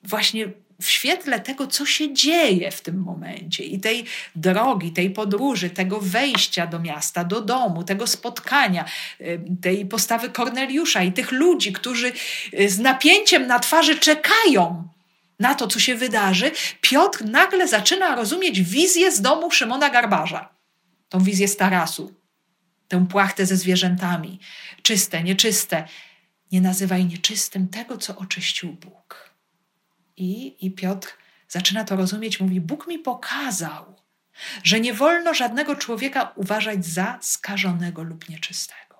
[0.02, 0.48] właśnie
[0.80, 4.04] w świetle tego, co się dzieje w tym momencie i tej
[4.36, 8.84] drogi, tej podróży, tego wejścia do miasta, do domu, tego spotkania,
[9.62, 12.12] tej postawy Korneliusza i tych ludzi, którzy
[12.60, 14.88] y, z napięciem na twarzy czekają
[15.40, 16.50] na to, co się wydarzy,
[16.80, 20.48] Piotr nagle zaczyna rozumieć wizję z domu Szymona Garbarza.
[21.08, 22.14] Tą wizję z tarasu,
[22.88, 24.40] tę płachtę ze zwierzętami,
[24.82, 25.84] czyste, nieczyste,
[26.52, 29.30] nie nazywaj nieczystym tego, co oczyścił Bóg.
[30.16, 31.08] I, I Piotr
[31.48, 33.96] zaczyna to rozumieć, mówi: Bóg mi pokazał,
[34.62, 38.96] że nie wolno żadnego człowieka uważać za skażonego lub nieczystego.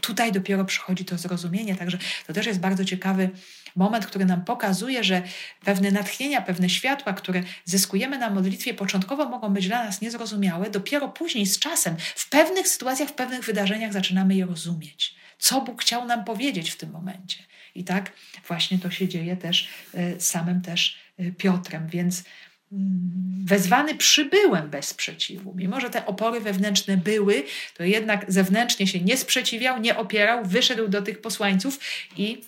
[0.00, 1.76] tutaj dopiero przychodzi to zrozumienie.
[1.76, 3.30] Także to też jest bardzo ciekawy
[3.76, 5.22] moment, który nam pokazuje, że
[5.64, 11.08] pewne natchnienia, pewne światła, które zyskujemy na modlitwie, początkowo mogą być dla nas niezrozumiałe, dopiero
[11.08, 15.23] później z czasem, w pewnych sytuacjach, w pewnych wydarzeniach zaczynamy je rozumieć.
[15.38, 17.38] Co Bóg chciał nam powiedzieć w tym momencie.
[17.74, 18.12] I tak
[18.48, 22.24] właśnie to się dzieje też e, samym też e, Piotrem, więc
[22.72, 25.54] mm, wezwany przybyłem bez sprzeciwu.
[25.56, 27.44] Mimo, że te opory wewnętrzne były,
[27.76, 31.80] to jednak zewnętrznie się nie sprzeciwiał, nie opierał, wyszedł do tych posłańców
[32.16, 32.40] i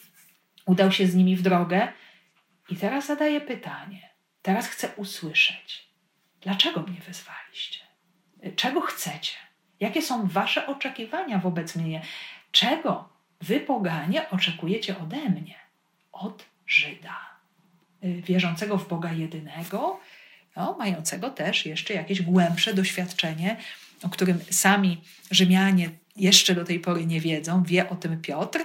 [0.67, 1.89] udał się z nimi w drogę.
[2.69, 4.11] I teraz zadaję pytanie.
[4.43, 5.89] Teraz chcę usłyszeć,
[6.41, 7.81] dlaczego mnie wezwaliście?
[8.57, 9.33] Czego chcecie?
[9.81, 12.03] Jakie są wasze oczekiwania wobec mnie?
[12.53, 13.09] Czego
[13.41, 15.55] wy, poganie, oczekujecie ode mnie?
[16.13, 17.17] Od Żyda,
[18.05, 20.01] y, wierzącego w Boga jedynego,
[20.57, 23.57] no, mającego też jeszcze jakieś głębsze doświadczenie,
[24.03, 28.65] o którym sami Rzymianie jeszcze do tej pory nie wiedzą, wie o tym Piotr,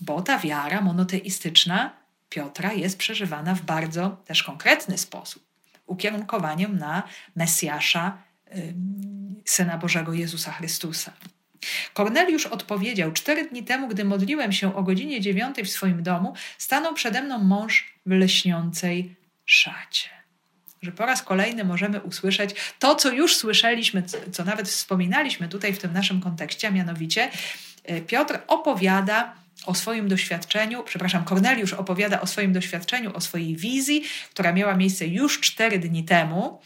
[0.00, 1.96] bo ta wiara monoteistyczna
[2.28, 5.42] Piotra jest przeżywana w bardzo też konkretny sposób,
[5.86, 7.02] ukierunkowaniem na
[7.36, 8.18] Mesjasza,
[9.44, 11.12] Syna Bożego Jezusa Chrystusa.
[11.94, 16.94] Korneliusz odpowiedział: Cztery dni temu, gdy modliłem się o godzinie dziewiątej w swoim domu, stanął
[16.94, 20.08] przede mną mąż w leśniącej szacie.
[20.82, 24.02] Że po raz kolejny możemy usłyszeć to, co już słyszeliśmy,
[24.32, 27.30] co nawet wspominaliśmy tutaj w tym naszym kontekście, a mianowicie
[27.84, 29.34] e, Piotr opowiada
[29.66, 35.06] o swoim doświadczeniu, przepraszam, Korneliusz opowiada o swoim doświadczeniu, o swojej wizji, która miała miejsce
[35.06, 36.60] już cztery dni temu.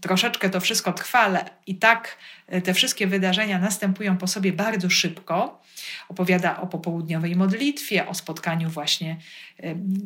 [0.00, 2.16] Troszeczkę to wszystko trwa, ale i tak
[2.64, 5.62] te wszystkie wydarzenia następują po sobie bardzo szybko.
[6.08, 9.16] Opowiada o popołudniowej modlitwie, o spotkaniu właśnie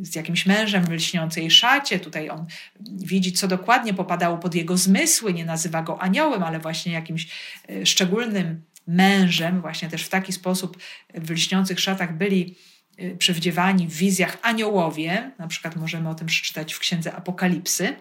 [0.03, 2.01] z jakimś mężem w lśniącej szacie.
[2.01, 2.47] Tutaj on
[2.81, 5.35] widzi, co dokładnie popadało pod jego zmysły.
[5.35, 7.29] Nie nazywa go aniołem, ale właśnie jakimś
[7.71, 10.79] y, szczególnym mężem, właśnie też w taki sposób
[11.15, 12.55] w lśniących szatach byli
[13.01, 17.97] y, przywdziewani w wizjach aniołowie, na przykład możemy o tym przeczytać w księdze Apokalipsy.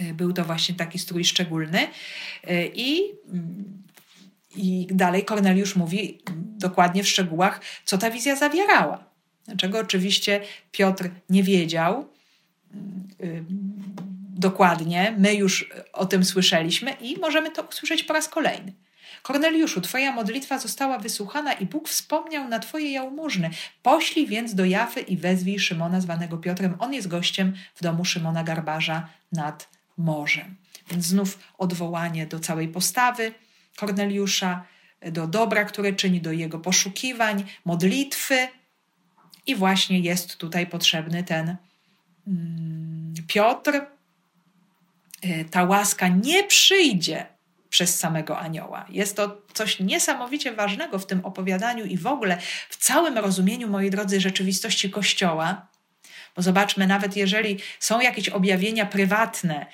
[0.00, 1.82] Y, był to właśnie taki strój szczególny.
[1.82, 3.82] Y, I, mm,
[4.56, 6.18] I dalej Korneliusz mówi
[6.58, 9.04] dokładnie w szczegółach, co ta wizja zawierała.
[9.56, 10.40] Czego oczywiście
[10.72, 12.08] Piotr nie wiedział
[14.38, 15.14] dokładnie.
[15.18, 18.72] My już o tym słyszeliśmy i możemy to usłyszeć po raz kolejny.
[19.22, 23.50] Korneliuszu, Twoja modlitwa została wysłuchana i Bóg wspomniał na Twoje jałmużny.
[23.82, 26.76] Poślij więc do Jafy i wezwij Szymona zwanego Piotrem.
[26.78, 30.56] On jest gościem w domu Szymona Garbarza nad morzem.
[30.90, 33.34] Więc znów odwołanie do całej postawy
[33.76, 34.64] Korneliusza,
[35.02, 38.48] do dobra, które czyni, do jego poszukiwań, modlitwy.
[39.46, 41.56] I właśnie jest tutaj potrzebny ten
[42.26, 43.80] mm, Piotr.
[45.22, 47.26] E, ta łaska nie przyjdzie
[47.70, 48.86] przez samego anioła.
[48.88, 52.38] Jest to coś niesamowicie ważnego w tym opowiadaniu i w ogóle
[52.68, 55.66] w całym rozumieniu, moi drodzy, rzeczywistości Kościoła.
[56.36, 59.66] Bo zobaczmy, nawet jeżeli są jakieś objawienia prywatne,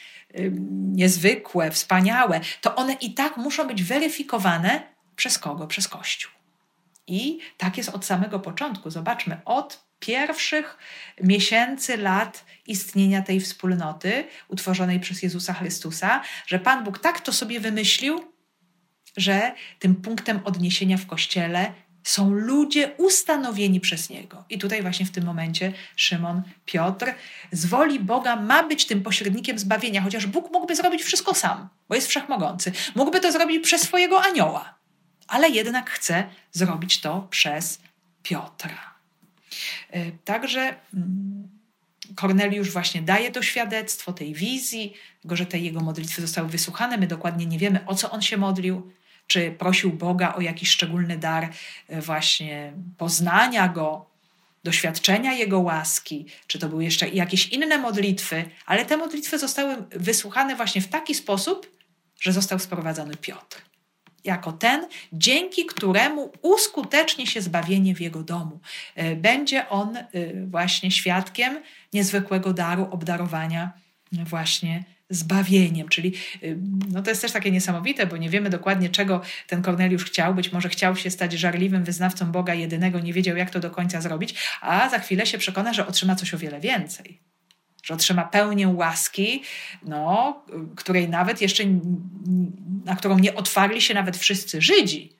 [0.70, 4.82] niezwykłe, wspaniałe, to one i tak muszą być weryfikowane
[5.16, 5.66] przez kogo?
[5.66, 6.32] Przez Kościół.
[7.06, 8.90] I tak jest od samego początku.
[8.90, 10.78] Zobaczmy, od pierwszych
[11.22, 17.60] miesięcy, lat istnienia tej wspólnoty utworzonej przez Jezusa Chrystusa, że Pan Bóg tak to sobie
[17.60, 18.34] wymyślił,
[19.16, 21.72] że tym punktem odniesienia w kościele
[22.04, 24.44] są ludzie ustanowieni przez Niego.
[24.50, 27.14] I tutaj właśnie w tym momencie Szymon Piotr
[27.52, 31.94] z woli Boga ma być tym pośrednikiem zbawienia, chociaż Bóg mógłby zrobić wszystko sam, bo
[31.94, 32.72] jest wszechmogący.
[32.94, 34.74] Mógłby to zrobić przez swojego anioła,
[35.28, 37.78] ale jednak chce zrobić to przez
[38.22, 38.94] Piotra.
[39.90, 41.48] E, także mm,
[42.16, 46.98] Korneliusz właśnie daje to świadectwo tej wizji, tego, że te jego modlitwy zostały wysłuchane.
[46.98, 48.92] My dokładnie nie wiemy, o co on się modlił,
[49.34, 51.48] czy prosił Boga o jakiś szczególny dar
[51.88, 54.06] e, właśnie poznania Go,
[54.64, 60.56] doświadczenia Jego łaski, czy to były jeszcze jakieś inne modlitwy, ale te modlitwy zostały wysłuchane
[60.56, 61.70] właśnie w taki sposób,
[62.20, 63.62] że został sprowadzony Piotr
[64.24, 68.60] jako ten, dzięki któremu uskutecznie się zbawienie w jego domu.
[68.94, 70.06] E, będzie on e,
[70.46, 71.60] właśnie świadkiem
[71.92, 73.72] niezwykłego daru obdarowania
[74.12, 75.88] właśnie zbawieniem.
[75.88, 76.46] Czyli e,
[76.90, 80.34] no to jest też takie niesamowite, bo nie wiemy dokładnie, czego ten Korneliusz chciał.
[80.34, 84.00] Być może chciał się stać żarliwym wyznawcą Boga jedynego, nie wiedział, jak to do końca
[84.00, 87.20] zrobić, a za chwilę się przekona, że otrzyma coś o wiele więcej
[87.84, 89.42] że otrzyma pełnię łaski,
[89.82, 90.42] no,
[90.76, 91.64] której nawet jeszcze,
[92.84, 95.12] na którą nie otwarli się nawet wszyscy Żydzi.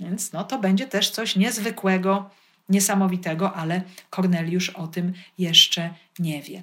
[0.00, 2.30] Więc no, to będzie też coś niezwykłego,
[2.68, 6.62] niesamowitego, ale Korneliusz o tym jeszcze nie wie.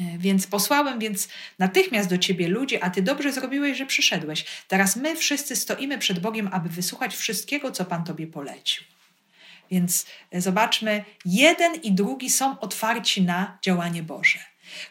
[0.00, 1.28] E, więc posłałem więc
[1.58, 4.44] natychmiast do ciebie ludzi, a ty dobrze zrobiłeś, że przyszedłeś.
[4.68, 8.84] Teraz my wszyscy stoimy przed Bogiem, aby wysłuchać wszystkiego, co Pan tobie polecił.
[9.70, 14.38] Więc e, zobaczmy, jeden i drugi są otwarci na działanie Boże.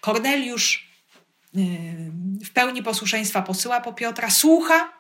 [0.02, 0.88] Korneliusz
[1.56, 1.60] e,
[2.46, 4.94] w pełni posłuszeństwa posyła po Piotra, słucha,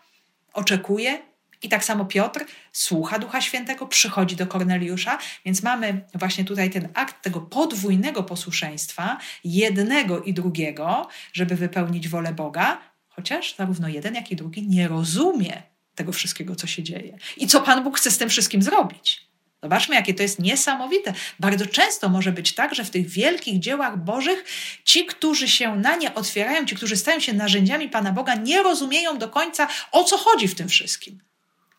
[0.53, 6.69] oczekuje, i tak samo Piotr słucha Ducha Świętego, przychodzi do Korneliusza, więc mamy właśnie tutaj
[6.69, 12.77] ten akt tego podwójnego posłuszeństwa, jednego i drugiego, żeby wypełnić wolę Boga,
[13.07, 15.63] chociaż zarówno jeden, jak i drugi nie rozumie
[15.95, 19.25] tego wszystkiego, co się dzieje i co Pan Bóg chce z tym wszystkim zrobić.
[19.63, 21.13] Zobaczmy, jakie to jest niesamowite.
[21.39, 24.45] Bardzo często może być tak, że w tych wielkich dziełach Bożych
[24.83, 29.17] ci, którzy się na nie otwierają, ci, którzy stają się narzędziami Pana Boga, nie rozumieją
[29.17, 31.19] do końca, o co chodzi w tym wszystkim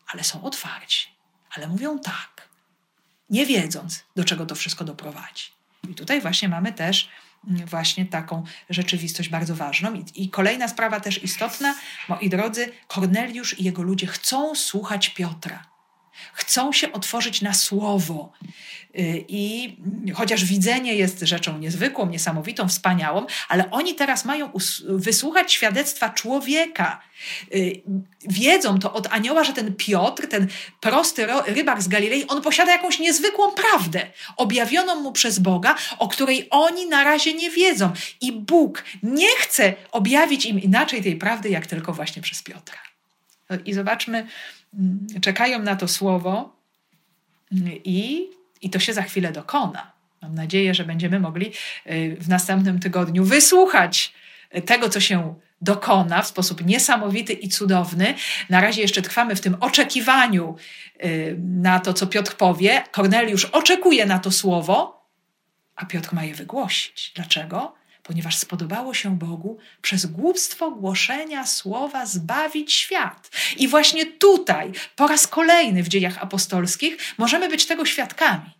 [0.07, 1.07] ale są otwarci,
[1.55, 2.49] ale mówią tak,
[3.29, 5.43] nie wiedząc, do czego to wszystko doprowadzi.
[5.89, 7.09] I tutaj właśnie mamy też
[7.47, 9.93] mm, właśnie taką rzeczywistość bardzo ważną.
[9.93, 11.75] I, I, kolejna sprawa też istotna,
[12.09, 15.76] moi drodzy, Korneliusz i jego ludzie chcą słuchać Piotra
[16.33, 18.31] chcą się otworzyć na słowo.
[18.99, 19.75] Y, I
[20.15, 24.51] chociaż widzenie jest rzeczą niezwykłą, niesamowitą, wspaniałą, ale oni teraz mają
[24.87, 27.01] wysłuchać świadectwa człowieka.
[27.55, 27.81] Y,
[28.29, 30.47] wiedzą to od anioła, że ten Piotr, ten
[30.79, 34.07] prosty rybak z Galilei, on posiada jakąś niezwykłą prawdę,
[34.37, 37.93] objawioną mu przez Boga, o której oni na razie nie wiedzą.
[38.21, 42.79] I Bóg nie chce objawić im inaczej tej prawdy, jak tylko właśnie przez Piotra.
[43.65, 44.27] I zobaczmy,
[45.21, 46.55] czekają na to słowo
[47.51, 48.27] mm, i,
[48.61, 49.91] i to się za chwilę dokona.
[50.21, 51.51] Mam nadzieję, że będziemy mogli
[51.87, 54.13] y, w następnym tygodniu wysłuchać
[54.65, 58.13] tego, co się dokona w sposób niesamowity i cudowny.
[58.49, 60.55] Na razie jeszcze trwamy w tym oczekiwaniu
[61.03, 62.83] y, na to, co Piotr powie.
[62.91, 65.05] Korneliusz oczekuje na to słowo,
[65.75, 67.11] a Piotr ma je wygłosić.
[67.15, 67.75] Dlaczego?
[68.07, 73.31] Ponieważ spodobało się Bogu przez głupstwo głoszenia słowa zbawić świat.
[73.57, 78.51] I właśnie tutaj, po raz kolejny w dziejach apostolskich, możemy być tego świadkami.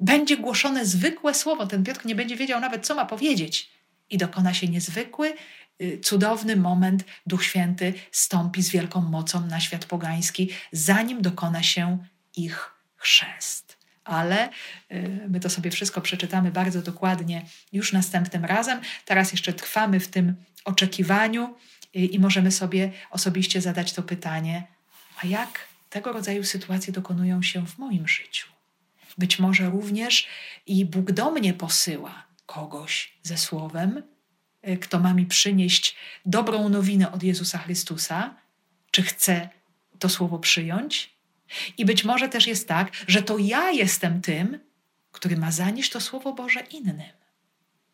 [0.00, 3.70] Będzie głoszone zwykłe słowo, ten Piotr nie będzie wiedział nawet, co ma powiedzieć.
[4.10, 5.34] I dokona się niezwykły,
[5.82, 7.04] y, cudowny moment.
[7.26, 11.98] Duch Święty stąpi z wielką mocą na świat pogański, zanim dokona się
[12.36, 13.65] ich chrzest
[14.06, 14.48] ale
[14.92, 18.80] y, my to sobie wszystko przeczytamy bardzo dokładnie już następnym razem.
[19.04, 20.34] Teraz jeszcze trwamy w tym
[20.64, 21.54] oczekiwaniu
[21.96, 24.66] y, i możemy sobie osobiście zadać to pytanie:
[25.22, 28.46] a jak tego rodzaju sytuacje dokonują się w moim życiu?
[29.18, 30.26] Być może również
[30.66, 34.02] i Bóg do mnie posyła kogoś ze słowem,
[34.68, 35.96] y, kto ma mi przynieść
[36.26, 38.34] dobrą nowinę od Jezusa Chrystusa,
[38.90, 39.48] czy chcę
[39.98, 41.15] to słowo przyjąć,
[41.78, 44.58] i być może też jest tak, że to ja jestem tym,
[45.12, 47.02] który ma zanieść to Słowo Boże innym.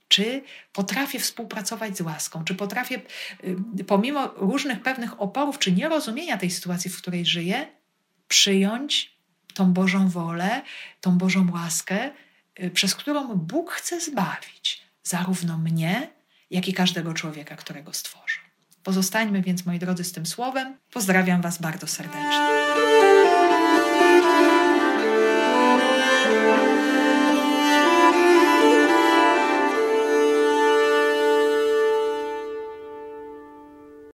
[0.09, 0.42] Czy
[0.72, 3.00] potrafię współpracować z łaską, czy potrafię,
[3.78, 7.66] y, pomimo różnych pewnych oporów, czy nierozumienia tej sytuacji, w której żyję,
[8.28, 9.16] przyjąć
[9.55, 10.62] tą Bożą wolę,
[11.00, 12.11] tą Bożą łaskę,
[12.62, 16.11] y, przez którą Bóg chce zbawić zarówno mnie,
[16.50, 18.42] jak i każdego człowieka, którego stworzył.
[18.82, 20.76] Pozostańmy więc, moi drodzy, z tym słowem.
[20.92, 23.12] Pozdrawiam Was bardzo serdecznie.